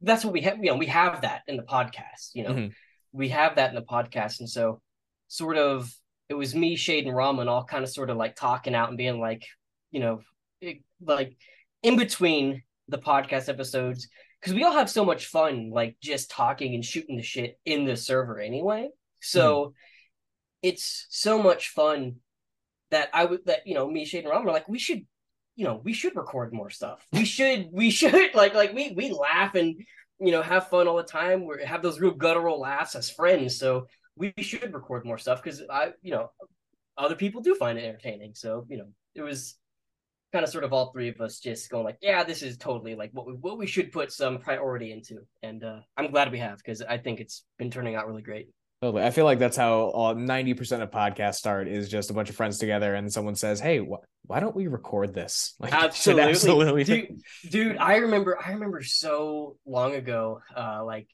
[0.00, 2.50] that's what we have, you know, we have that in the podcast, you know.
[2.50, 2.68] Mm-hmm.
[3.12, 4.40] We have that in the podcast.
[4.40, 4.80] And so
[5.28, 5.92] sort of
[6.28, 8.98] it was me, Shade, and Ramen all kind of sort of like talking out and
[8.98, 9.46] being like,
[9.92, 10.22] you know,
[11.00, 11.36] like
[11.82, 14.08] in between the podcast episodes,
[14.40, 17.84] because we all have so much fun, like just talking and shooting the shit in
[17.84, 18.88] the server anyway.
[19.20, 19.70] So mm-hmm
[20.64, 22.16] it's so much fun
[22.90, 25.02] that I would that you know me Shade and Ron are like we should
[25.56, 27.06] you know we should record more stuff.
[27.12, 29.76] We should we should like like we we laugh and
[30.18, 31.46] you know have fun all the time.
[31.46, 33.58] We have those real guttural laughs as friends.
[33.58, 36.30] So we should record more stuff because I you know
[36.96, 38.32] other people do find it entertaining.
[38.34, 39.58] So you know it was
[40.34, 42.96] kind of sort of all three of us just going like yeah this is totally
[42.96, 46.38] like what we what we should put some priority into and uh, I'm glad we
[46.38, 48.48] have because I think it's been turning out really great.
[48.82, 49.04] Totally.
[49.04, 52.36] I feel like that's how all 90% of podcasts start is just a bunch of
[52.36, 55.54] friends together and someone says, Hey, wh- why don't we record this?
[55.60, 56.22] Like, absolutely.
[56.24, 56.84] absolutely.
[56.84, 61.08] Dude, dude, I remember, I remember so long ago, uh, like,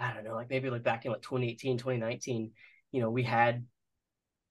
[0.00, 2.50] I don't know, like maybe like back in like 2018, 2019,
[2.90, 3.64] you know, we had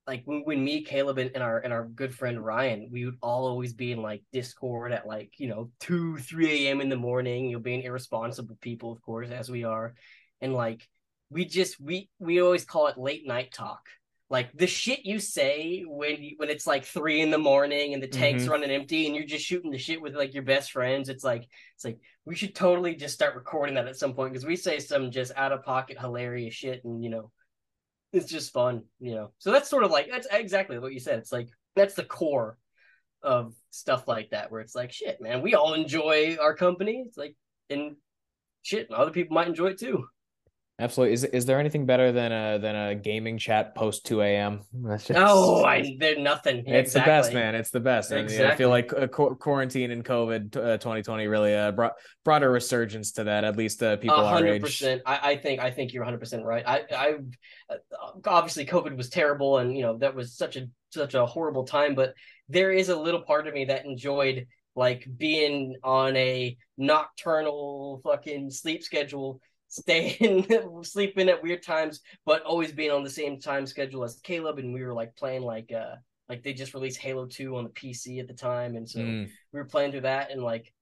[0.08, 3.17] like when, when me, Caleb, and, and our and our good friend Ryan, we would
[3.22, 6.82] all always be in like Discord at like you know two, three a.m.
[6.82, 7.46] in the morning.
[7.46, 9.96] You know, being irresponsible people, of course, as we are,
[10.41, 10.88] and like
[11.30, 13.82] we just we we always call it late night talk
[14.30, 18.04] like the shit you say when you, when it's like three in the morning and
[18.04, 18.52] the tank's mm-hmm.
[18.52, 21.48] running empty and you're just shooting the shit with like your best friends it's like
[21.76, 24.80] it's like we should totally just start recording that at some point because we say
[24.80, 27.32] some just out of pocket hilarious shit and you know
[28.13, 29.32] it's just fun you know?
[29.39, 31.20] So that's sort of like that's exactly what you said.
[31.20, 32.58] It's like that's the core
[33.24, 37.04] of stuff like that where it's like shit man we all enjoy our company.
[37.08, 37.36] It's like
[37.70, 37.96] and
[38.63, 40.08] shit other people might enjoy it too
[40.79, 41.13] Absolutely.
[41.13, 44.61] Is is there anything better than a than a gaming chat post two a.m.?
[44.71, 46.59] That's just, oh, I there's nothing.
[46.67, 46.99] It's exactly.
[46.99, 47.55] the best, man.
[47.55, 48.11] It's the best.
[48.11, 48.45] Exactly.
[48.45, 52.49] I, I feel like uh, quarantine and COVID uh, 2020 really uh, brought brought a
[52.49, 53.43] resurgence to that.
[53.43, 55.01] At least uh, people 100%, our age.
[55.07, 56.63] I, I think I think you're 100 percent right.
[56.67, 57.13] I I
[57.71, 57.77] uh,
[58.27, 61.95] obviously COVID was terrible, and you know that was such a such a horrible time.
[61.95, 62.13] But
[62.49, 68.51] there is a little part of me that enjoyed like being on a nocturnal fucking
[68.51, 70.45] sleep schedule staying
[70.84, 74.73] sleeping at weird times but always being on the same time schedule as caleb and
[74.73, 75.95] we were like playing like uh
[76.30, 79.27] like they just released halo 2 on the pc at the time and so mm.
[79.51, 80.73] we were playing through that and like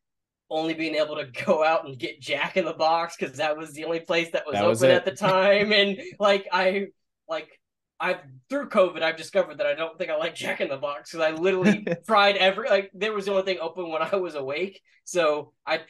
[0.49, 3.73] only being able to go out and get jack in the box because that was
[3.73, 6.87] the only place that was that open was at the time and like i
[7.27, 7.59] like
[7.99, 8.19] I've
[8.49, 11.25] through COVID, I've discovered that I don't think I like Jack in the Box because
[11.25, 14.81] I literally tried every like there was the only thing open when I was awake.
[15.05, 15.81] So I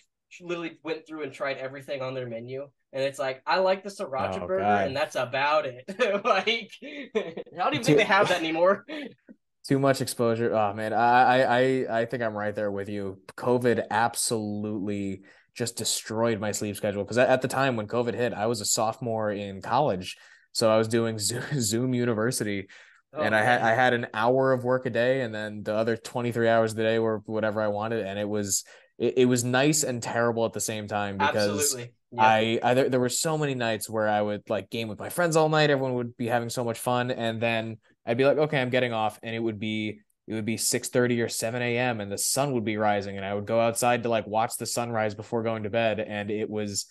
[0.42, 3.90] literally went through and tried everything on their menu and it's like I like the
[3.90, 4.88] sriracha oh, burger, God.
[4.88, 5.84] and that's about it.
[6.24, 8.86] like I don't even think they have that anymore.
[9.68, 10.56] Too much exposure.
[10.56, 13.20] Oh man, I I I think I'm right there with you.
[13.36, 18.46] COVID absolutely just destroyed my sleep schedule because at the time when COVID hit, I
[18.46, 20.16] was a sophomore in college,
[20.54, 22.68] so I was doing Zoom University.
[23.14, 25.74] Oh, and I had I had an hour of work a day, and then the
[25.74, 28.64] other twenty three hours of the day were whatever I wanted, and it was
[28.98, 31.94] it, it was nice and terrible at the same time because Absolutely.
[32.12, 32.22] Yeah.
[32.22, 35.10] I, I there, there were so many nights where I would like game with my
[35.10, 35.70] friends all night.
[35.70, 38.94] Everyone would be having so much fun, and then I'd be like, okay, I'm getting
[38.94, 42.18] off, and it would be it would be 6 30 or 7 a.m and the
[42.18, 45.44] sun would be rising and i would go outside to like watch the sunrise before
[45.44, 46.88] going to bed and it was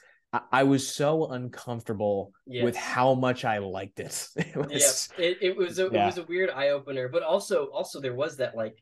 [0.52, 2.64] i, was so uncomfortable yes.
[2.64, 6.04] with how much i liked it it was yeah, it, it was a, yeah.
[6.04, 8.80] it was a weird eye-opener but also also there was that like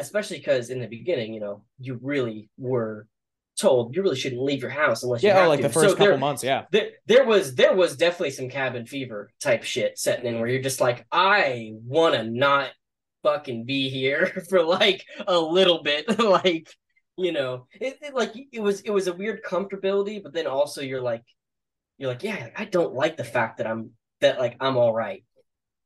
[0.00, 3.06] especially because in the beginning, you know, you really were
[3.60, 5.68] told you really shouldn't leave your house unless yeah, you have like to.
[5.68, 6.64] the first so couple there, months, yeah.
[6.72, 10.62] There, there was there was definitely some cabin fever type shit setting in where you're
[10.62, 12.70] just like, I want to not
[13.22, 16.74] fucking be here for like a little bit, like
[17.16, 20.80] you know, it, it, like it was it was a weird comfortability, but then also
[20.80, 21.24] you're like,
[21.98, 25.22] you're like, yeah, I don't like the fact that I'm that like I'm all right.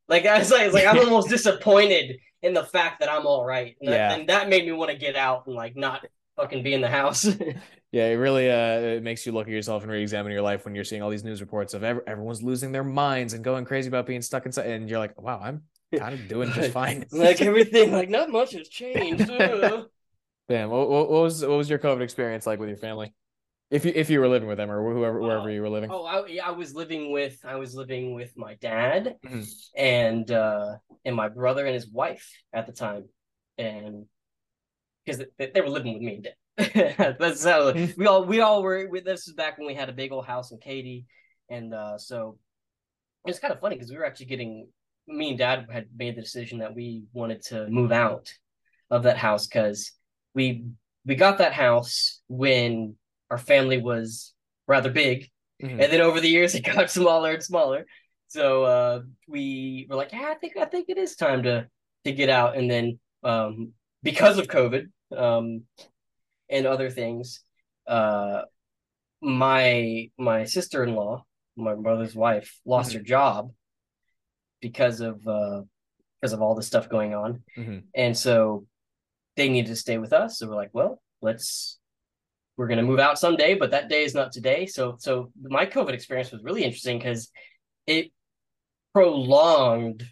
[0.09, 3.75] Like I was like, like I'm almost disappointed in the fact that I'm all right.
[3.81, 4.09] And, yeah.
[4.09, 6.05] that, and that made me want to get out and like not
[6.37, 7.25] fucking be in the house.
[7.93, 10.75] yeah, it really uh it makes you look at yourself and re-examine your life when
[10.75, 13.89] you're seeing all these news reports of ev- everyone's losing their minds and going crazy
[13.89, 15.63] about being stuck inside, and you're like, wow, I'm
[15.97, 17.07] kind of doing just fine.
[17.13, 19.27] like everything, like not much has changed.
[20.47, 23.15] Man, what, what, was what was your COVID experience like with your family?
[23.71, 25.91] If you if you were living with them or whoever wherever Oh, you were living.
[25.91, 29.47] Oh, I, yeah, I was living with I was living with my dad Mhm.
[29.77, 33.09] and uh and my brother and his wife at the time,
[33.59, 34.07] and
[35.05, 37.17] because they, they were living with me and dad.
[37.19, 37.87] That's how Hmm.
[37.97, 38.89] we all we all were.
[38.89, 41.07] We, this is back when we had a big old house in Katy,
[41.49, 42.39] and uh so
[43.27, 44.69] it's kind of funny because we were actually getting
[45.09, 48.33] me and dad had made the decision that we wanted to move out
[48.91, 49.93] of that house because
[50.35, 50.65] we
[51.07, 52.97] we got that house when
[53.35, 54.33] our family was
[54.69, 55.29] rather big
[55.61, 55.81] Mhm.
[55.83, 57.81] and then over the years it got smaller and smaller
[58.29, 58.97] so uh
[59.35, 61.67] we were like yeah i think i think it is time to
[62.05, 62.87] to get out and then
[63.25, 64.85] um because of covid
[65.25, 65.47] um
[66.49, 67.41] and other things
[67.89, 68.43] uh
[69.21, 71.25] my my sister-in-law
[71.57, 72.95] my brother's wife lost Mhm.
[72.99, 73.41] her job
[74.61, 75.63] because of uh
[76.21, 77.83] because of all the stuff going on Mhm.
[77.95, 78.67] and so
[79.37, 81.79] they needed to stay with us so we're like well let's
[82.57, 84.67] we're going to move out someday but that day is not today.
[84.67, 87.31] So so my covid experience was really interesting because
[87.87, 88.13] it
[88.93, 90.07] prolonged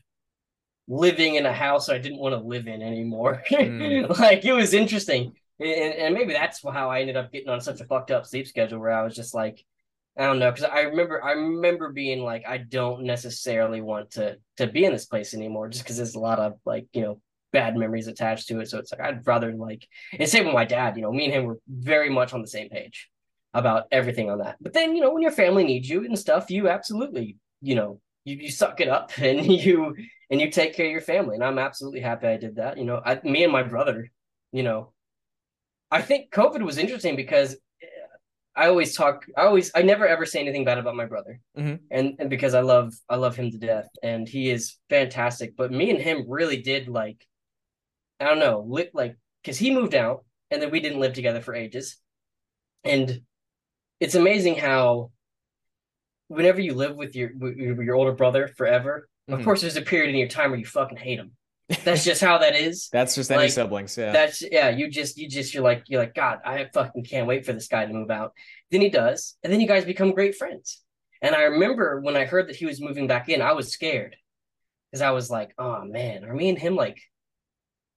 [0.89, 3.43] living in a house i didn't want to live in anymore.
[3.51, 4.19] Mm.
[4.19, 5.33] like it was interesting.
[5.61, 8.49] And, and maybe that's how i ended up getting on such a fucked up sleep
[8.49, 9.65] schedule where i was just like
[10.19, 14.37] i don't know because i remember i remember being like i don't necessarily want to
[14.57, 17.21] to be in this place anymore just because there's a lot of like you know
[17.53, 18.69] bad memories attached to it.
[18.69, 19.87] So it's like i'd rather like
[20.19, 22.49] and same with my dad you know me and him were very much on the
[22.49, 23.09] same page
[23.55, 24.57] about everything on that.
[24.61, 28.01] But then you know when your family needs you and stuff you absolutely you know
[28.25, 29.95] you, you suck it up and you
[30.31, 31.35] and you take care of your family.
[31.35, 32.79] And i'm absolutely happy i did that.
[32.79, 34.11] You know I, me and my brother
[34.53, 34.93] you know
[35.91, 37.57] i think covid was interesting because
[38.57, 41.41] i always talk i always i never ever say anything bad about my brother.
[41.59, 41.81] Mhm.
[41.91, 45.57] and and because i love i love him to death and he is fantastic.
[45.57, 47.27] But me and him really did like
[48.23, 51.41] i don't know li- like because he moved out and then we didn't live together
[51.41, 51.97] for ages
[52.85, 53.21] and
[54.01, 55.11] it's amazing how
[56.29, 59.39] whenever you live with your with your older brother forever Mhm.
[59.39, 61.33] of course there's a period in your time where you fucking hate him
[61.85, 63.97] that's just how that is That's just any like, siblings.
[63.97, 64.13] Yeah.
[64.13, 67.47] that's yeah you just you just you're like you're like god i fucking can't wait
[67.47, 68.33] for this guy to move out
[68.71, 70.83] then he does and then you guys become great friends
[71.23, 74.17] and i remember when i heard that he was moving back in i was scared
[74.91, 76.99] because i was like oh man are me and him like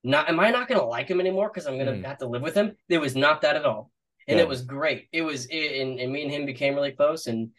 [0.06, 2.06] not am i not gonna like him anymore because i'm gonna Mhm.
[2.06, 3.92] have to live with him it was not that at all
[4.28, 4.44] and Yeah.
[4.44, 7.50] it was great it was it, and, and me and him became really close and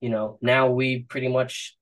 [0.00, 1.76] you know now we pretty much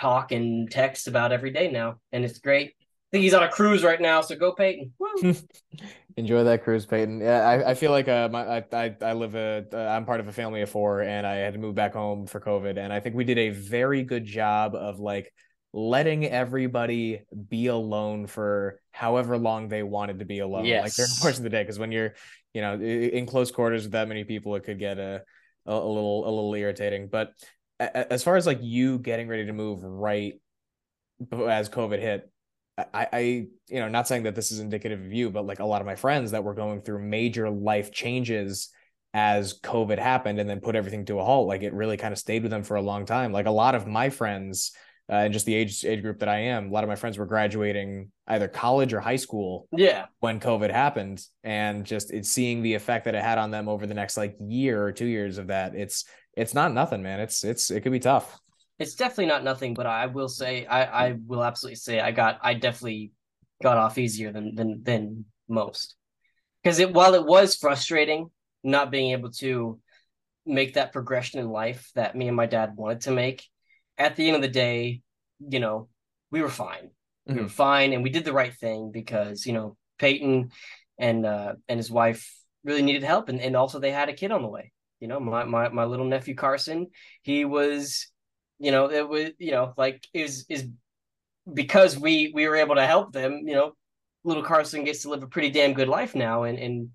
[0.00, 3.48] talk and text about every day now and it's great I think he's on a
[3.48, 4.92] cruise right now, so go Peyton.
[6.18, 7.20] Enjoy that cruise, Peyton.
[7.22, 10.20] Yeah, I, I feel like uh, my I, I I live a uh, I'm part
[10.20, 12.92] of a family of four, and I had to move back home for COVID, and
[12.92, 15.32] I think we did a very good job of like
[15.72, 21.20] letting everybody be alone for however long they wanted to be alone, like during Yes.
[21.20, 21.62] portions of the day.
[21.62, 22.14] Because when you're,
[22.54, 25.22] you know, in close quarters with that many people, it could get a
[25.66, 27.08] a, a little a little irritating.
[27.08, 27.32] But
[27.78, 30.34] a- as far as like you getting ready to move right
[31.32, 32.30] as COVID hit,
[32.78, 33.18] I, I,
[33.68, 35.86] you know, not saying that this is indicative of you, but like a lot of
[35.86, 38.70] my friends that were going through major life changes
[39.12, 42.18] as COVID happened and then put everything to a halt, like it really kind of
[42.18, 43.32] stayed with them for a long time.
[43.32, 44.72] Like a lot of my friends,
[45.10, 47.18] uh, and just the age age group that I am, a lot of my friends
[47.18, 50.06] were graduating either college or high school Yeah.
[50.20, 53.86] when COVID happened, and just it's seeing the effect that it had on them over
[53.86, 55.74] the next like year or two years of that.
[55.74, 56.04] It's
[56.36, 57.20] it's not nothing, man.
[57.20, 58.38] It's it's it could be tough.
[58.78, 62.38] It's definitely not nothing, but I will say I, I will absolutely say I got
[62.42, 63.12] I definitely
[63.62, 65.96] got off easier than than than most.
[66.62, 68.30] Because it while it was frustrating
[68.62, 69.80] not being able to
[70.44, 73.44] make that progression in life that me and my dad wanted to make,
[73.98, 75.02] at the end of the day,
[75.40, 75.88] you know,
[76.30, 76.90] we were fine.
[77.26, 80.50] We were fine and we did the right thing because, you know, Peyton
[80.98, 82.34] and uh and his wife
[82.64, 84.72] really needed help and, and also they had a kid on the way.
[85.00, 86.88] You know, my my my little nephew Carson,
[87.22, 88.08] he was
[88.58, 90.68] you know it was you know like is is
[91.52, 93.72] because we we were able to help them you know
[94.24, 96.90] little carson gets to live a pretty damn good life now and and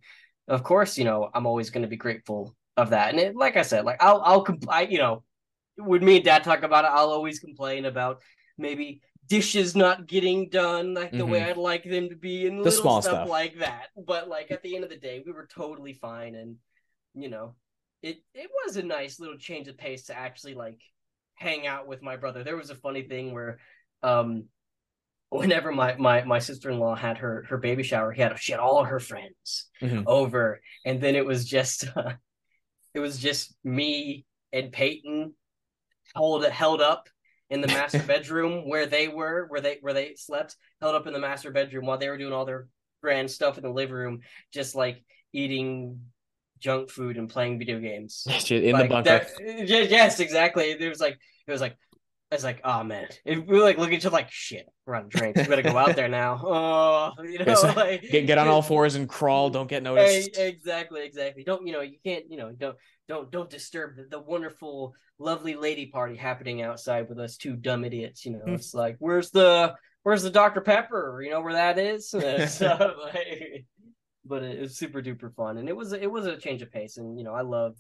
[0.48, 3.58] of course you know i'm always going to be grateful of that and it, like
[3.58, 5.24] i said like i'll i'll I, you know
[5.78, 8.22] when me and dad talk about it i'll always complain about
[8.58, 11.50] maybe dishes not getting done like the way Mhm.
[11.50, 13.30] i'd like them to be and The little small stuff stuff.
[13.30, 16.58] like that but like at the end of the day we were totally fine and
[17.16, 17.56] you know
[18.02, 20.80] it it was a nice little change of pace to actually like
[21.36, 22.44] hang out with my brother.
[22.44, 23.60] There was a funny thing where
[24.04, 24.46] um
[25.30, 28.84] whenever my my my sister-in-law had her her baby shower, he had she had all
[28.84, 30.04] her friends Mhm.
[30.06, 32.14] over and then it was just uh,
[32.94, 35.34] it was just me and Peyton
[36.16, 37.10] hold held up
[37.50, 41.14] in the master bedroom where they were where they where they slept held up in
[41.14, 42.68] the master bedroom while they were doing all their
[43.02, 44.20] grand stuff in the living room
[44.54, 45.04] just like
[45.34, 46.00] eating
[46.60, 48.24] junk food and playing video games.
[48.50, 49.10] in Like, the bunker.
[49.38, 50.72] that- yes, exactly.
[50.72, 51.76] It was like it was like
[52.32, 54.66] it's like oh man, it, we were like looking to like shit.
[54.88, 55.40] We're of drinks.
[55.42, 56.42] We gotta go out there now.
[56.44, 57.64] Oh, you know, Yes.
[57.76, 59.50] like get get on all fours and crawl.
[59.52, 60.36] Don't get noticed.
[60.38, 61.44] exactly, exactly.
[61.44, 61.82] Don't you know?
[61.82, 62.26] You can't.
[62.32, 62.76] You know, don't
[63.08, 67.84] don't don't disturb the, the wonderful, lovely lady party happening outside with us two dumb
[67.84, 68.26] idiots.
[68.26, 71.22] You know, it's like where's the where's the Dr Pepper?
[71.24, 72.10] You know where that is.
[72.48, 73.66] So, like,
[74.26, 76.98] but it was super duper fun, and it was it was a change of pace.
[76.98, 77.76] And you know, I love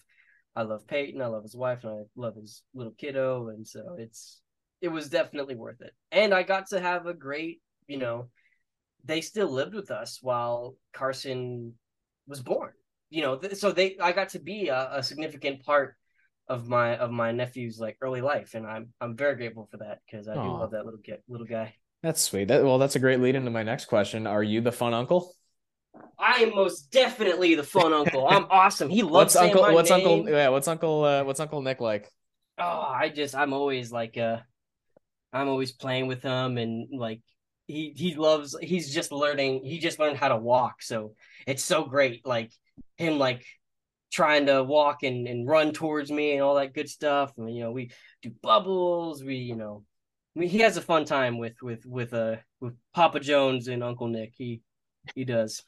[0.55, 3.95] I love Peyton, I love his wife, and I love his little kiddo, and so
[3.97, 4.41] it's
[4.81, 5.93] it was definitely worth it.
[6.11, 8.27] And I got to have a great, you know,
[9.05, 11.73] they still lived with us while Carson
[12.27, 12.73] was born.
[13.13, 15.95] You know, th- so they I got to be a, a significant part
[16.47, 19.99] of my of my nephew's like early life, and I'm I'm very grateful for that
[20.05, 21.75] because I do love that little kid, little guy.
[22.01, 22.47] That's sweet.
[22.47, 24.25] That well, that's a great lead into my next question.
[24.27, 25.35] Are you the fun uncle?
[26.17, 28.27] I am most definitely the fun uncle.
[28.29, 28.89] I'm awesome.
[28.89, 29.61] He loves What's uncle?
[29.61, 29.99] What's name.
[29.99, 30.29] uncle?
[30.29, 31.03] Yeah, what's uncle?
[31.03, 32.09] Uh, what's Uncle Nick like?
[32.57, 34.37] oh i just i'm always like uh
[35.31, 37.21] i'm always playing with him and like
[37.67, 41.13] he he loves he's just learning he just learned how to walk so
[41.47, 42.51] it's so great like
[42.97, 43.45] him like
[44.11, 47.33] trying to walk and, and run towards me and all that good stuff.
[47.37, 49.23] And you know we do bubbles.
[49.23, 49.83] We you know
[50.35, 53.83] I mean, he has a fun time with with with uh with papa jones and
[53.83, 54.33] uncle nick.
[54.37, 54.61] He
[55.15, 55.63] he does.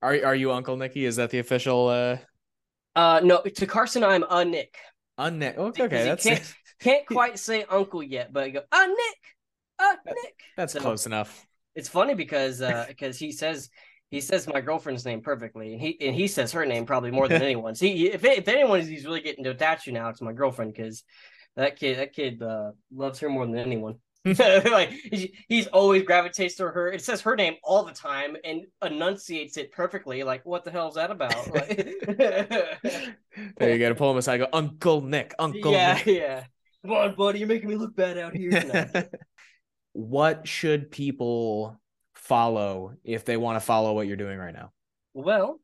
[0.00, 1.04] Are are you Uncle Nicky?
[1.04, 1.88] Is that the official?
[1.88, 2.18] uh
[2.96, 4.76] uh no to carson i'm a nick.
[5.18, 9.20] Un- okay, okay, that's can't- can't quite say uncle yet but I go a nick!
[9.80, 10.40] A nick!
[10.56, 11.44] that's So- close enough.
[11.74, 13.68] It's funny because uh because he says
[14.10, 17.28] he says my girlfriend's name perfectly, and he and he says her name probably more
[17.28, 17.74] than anyone.
[17.74, 20.72] See, if if anyone is he's really getting to attach to now, it's my girlfriend
[20.74, 21.04] because
[21.56, 23.96] that kid that kid uh, loves her more than anyone.
[24.24, 24.90] like
[25.48, 26.90] he's always gravitates to her.
[26.92, 30.22] It says her name all the time and enunciates it perfectly.
[30.22, 31.54] Like, what the hell is that about?
[31.54, 31.76] Like-
[33.58, 33.88] There you go.
[33.88, 34.38] To pull him aside.
[34.38, 35.34] Go, Uncle Nick.
[35.38, 36.06] Uncle yeah, Nick.
[36.06, 36.44] yeah.
[36.84, 39.08] Come on, buddy, you're making me look bad out here.
[39.92, 41.80] What should people
[42.28, 44.70] follow if they want to follow what you're doing right now?
[45.14, 45.60] Well,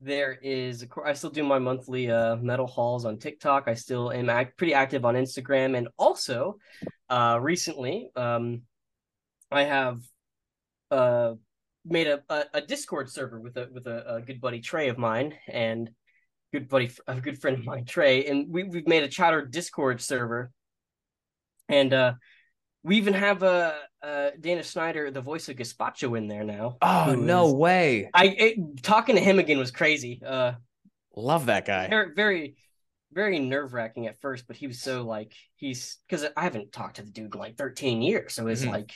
[0.00, 0.86] there is.
[1.04, 3.64] I still do my monthly uh, metal hauls on TikTok.
[3.66, 6.58] I still am act- pretty active on Instagram, and also,
[7.08, 8.62] uh, recently, um,
[9.50, 10.00] I have
[10.90, 11.34] uh
[11.84, 14.98] made a, a, a Discord server with a with a, a good buddy Trey of
[14.98, 15.90] mine and
[16.52, 20.00] good buddy a good friend of mine Trey, and we we've made a Chowder Discord
[20.00, 20.50] server,
[21.68, 22.12] and uh,
[22.82, 26.76] we even have a uh, Dana Snyder, the voice of Gazpacho, in there now.
[26.82, 28.10] Oh no is- way!
[28.14, 30.20] I it, talking to him again was crazy.
[30.24, 30.52] Uh,
[31.16, 31.88] Love that guy.
[31.88, 32.56] very, very,
[33.12, 36.96] very nerve wracking at first, but he was so like he's because I haven't talked
[36.96, 38.70] to the dude in like 13 years, so it's Mhm.
[38.70, 38.92] like,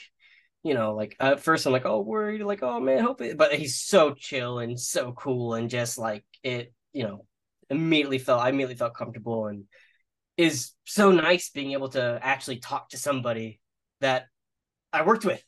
[0.63, 3.53] you know, like at first I'm like, oh, worried, like, oh man, hope it, but
[3.53, 7.25] he's so chill and so cool and just like it, you know,
[7.69, 9.65] immediately felt I immediately felt comfortable and
[10.37, 13.59] is so nice being able to actually talk to somebody
[14.01, 14.27] that
[14.95, 15.43] I worked with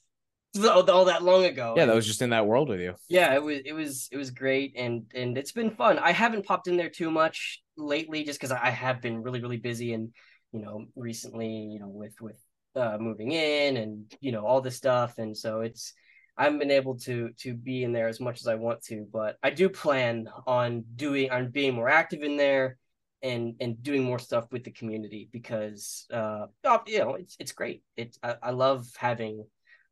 [0.58, 1.74] all, all that long ago.
[1.78, 2.96] Yeah, that was just in that world with you.
[3.10, 6.46] yeah it was it was it was great and and it's been fun i haven't
[6.46, 10.10] popped in there too much lately just because i have been really really busy and
[10.52, 12.40] you know recently you know with with
[12.76, 15.94] uh moving in and you know all this stuff and so it's
[16.38, 19.06] i haven't been able to to be in there as much as i want to
[19.12, 22.78] but i do plan on doing on being more active in there
[23.24, 27.52] and and doing more stuff with the community because uh oh, you know it's it's
[27.52, 27.84] great.
[27.96, 29.46] It's I, I love having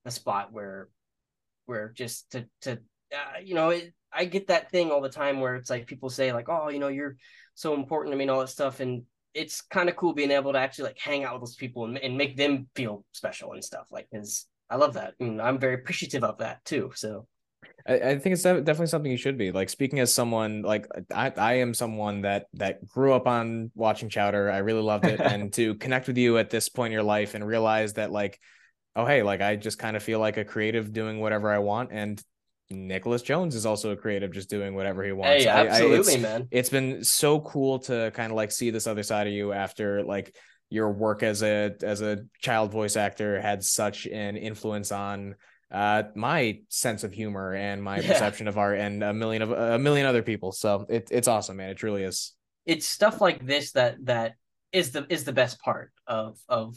[0.05, 0.89] a spot where
[1.65, 2.73] where just to to
[3.13, 6.09] uh, you know it, I get that thing all the time where it's like people
[6.09, 7.17] say like oh you know you're
[7.55, 8.13] so important.
[8.13, 9.03] To me and all that stuff and
[9.33, 11.97] it's kind of cool being able to actually like hang out with those people and,
[11.97, 15.75] and make them feel special and stuff like because I love that and I'm very
[15.75, 17.27] appreciative of that too so
[17.87, 19.51] I, I think it's definitely something you should be.
[19.51, 24.09] Like speaking as someone like I, I am someone that that grew up on watching
[24.09, 24.49] Chowder.
[24.51, 27.35] I really loved it, and to connect with you at this point in your life
[27.35, 28.39] and realize that like,
[28.95, 31.91] oh hey, like I just kind of feel like a creative doing whatever I want,
[31.91, 32.21] and
[32.71, 35.43] Nicholas Jones is also a creative, just doing whatever he wants.
[35.43, 38.71] hey I- I- it's- absolutely man it's been so cool to kind of like see
[38.71, 40.35] this other side of you after like
[40.71, 45.35] your work as a as a child voice actor had such an influence on
[45.71, 48.07] uh my sense of humor and my Yeah.
[48.07, 51.57] perception of art and a million of a million other people so it, it's awesome
[51.57, 52.33] man it truly is
[52.65, 54.33] it's stuff like this that that
[54.71, 56.75] is the is the best part of of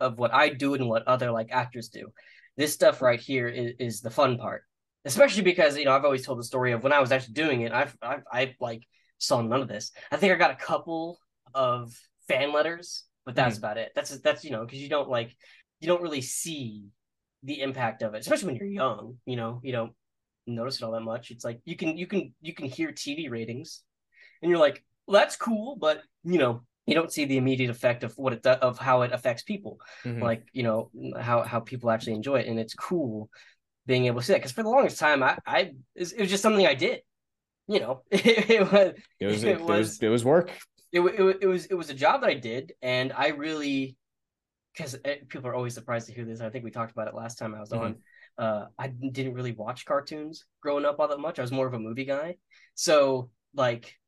[0.00, 2.12] of what I do and what other like actors do.
[2.56, 4.62] This stuff right here is, is the fun part,
[5.04, 7.62] especially because you know I've always told the story of when I was actually doing
[7.62, 7.72] it.
[7.72, 8.82] I've I've I like
[9.18, 9.92] saw none of this.
[10.10, 11.18] I think I got a couple
[11.54, 11.92] of
[12.28, 13.92] fan letters, but that's about it.
[13.94, 15.36] That's that's you know because you don't like
[15.80, 16.86] you don't really see
[17.42, 19.18] the impact of it, especially when you're young.
[19.26, 19.92] You know you don't
[20.46, 21.30] notice it all that much.
[21.30, 23.82] It's like you can you can you can hear TV ratings,
[24.42, 28.02] and you're like, well, that's cool, but you know, you don't see the immediate effect
[28.04, 30.22] of what it do- of how it affects people, Mhm.
[30.22, 33.30] like you know how how people actually enjoy it, and it's cool
[33.86, 35.58] being able to see that because for the longest time, I I
[35.94, 37.00] it was, just something I did,
[37.66, 40.50] you know, it, was it was it it, was was- it was work.
[40.92, 43.96] it, it, it was it was a job that I did, and I really
[44.78, 44.96] because
[45.28, 46.40] people are always surprised to hear this.
[46.40, 47.80] I think we talked about it last time I was Mhm.
[47.80, 47.96] on.
[48.38, 51.38] Uh, I didn't really watch cartoons growing up all that much.
[51.38, 52.36] I was more of a movie guy,
[52.74, 53.98] so like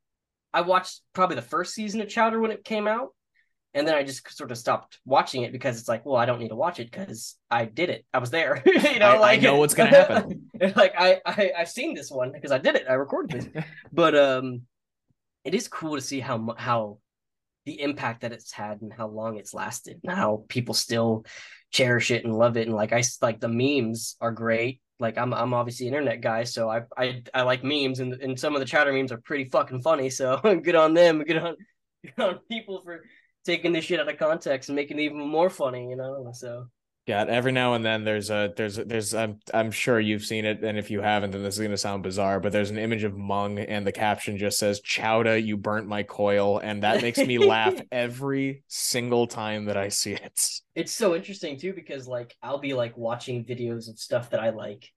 [0.55, 3.11] I watched probably the first season of Chowder when it came out,
[3.75, 6.39] and then I just sort of stopped watching it because it's like, well, I don't
[6.39, 8.05] need to watch it because I did it.
[8.15, 9.21] I was there, you know.
[9.23, 10.51] I- I know what's gonna happen.
[10.77, 12.87] like I, I I've seen this one because I did it.
[12.89, 14.63] I recorded this but um
[15.45, 16.99] it is cool to see how how
[17.67, 21.25] the impact that it's had and how long it's lasted and how people still
[21.71, 22.67] cherish it and love it.
[22.67, 24.81] And like i like the memes are great.
[24.99, 28.55] Like i'm i'm obviously internet guy so i i, I like memes and, and some
[28.55, 31.23] of the Chowder memes are pretty fucking funny so good on them.
[31.25, 31.57] Good on
[32.05, 33.03] good on people for
[33.45, 36.67] taking this shit out of context and making it even more funny you know so
[37.07, 40.45] Yeah, every now and then there's a there's a- there's I'm I'm sure you've seen
[40.45, 43.03] it, and if you haven't, then this is gonna sound bizarre, but there's an image
[43.05, 47.25] of Mung, and the caption just says "Chowda, you burnt my coil," and that makes
[47.25, 50.61] me laugh every single time that I see it.
[50.75, 54.51] it's so interesting too because like I'll be like watching videos of stuff that I
[54.51, 54.89] like,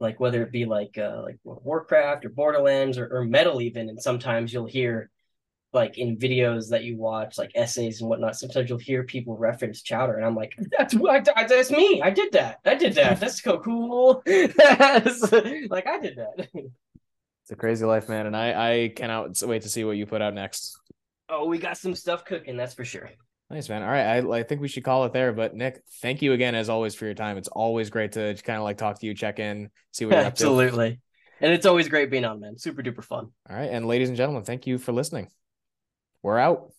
[0.00, 4.00] like whether it be like uh like Warcraft or Borderlands or, or metal even, and
[4.02, 5.10] sometimes you'll hear
[5.72, 8.36] like in videos that you watch like essays and whatnot.
[8.36, 12.02] Sometimes you'll hear people reference Chowder, and I'm like, that's I, I- that's me.
[12.02, 12.58] I did that.
[12.64, 13.20] I did that.
[13.20, 14.22] That's so cool.
[14.26, 15.32] That's-
[15.70, 16.48] like I did that.
[16.54, 20.22] It's a crazy life, man, and I I cannot wait to see what you put
[20.22, 20.78] out next.
[21.28, 22.56] oh, we got some stuff cooking.
[22.56, 23.10] That's for sure.
[23.48, 23.82] Nice, man.
[23.82, 25.32] All right, I I think we should call it there.
[25.32, 27.36] But Nick, thank you again as always for your time.
[27.36, 30.24] It's always great to kind of like talk to you, check in, see what you're
[30.24, 30.44] up to.
[30.44, 31.00] Absolutely.
[31.40, 32.58] And it's always great being on, man.
[32.58, 33.30] Super duper fun.
[33.48, 35.28] All right, and ladies and gentlemen, thank you for listening.
[36.22, 36.72] We're out.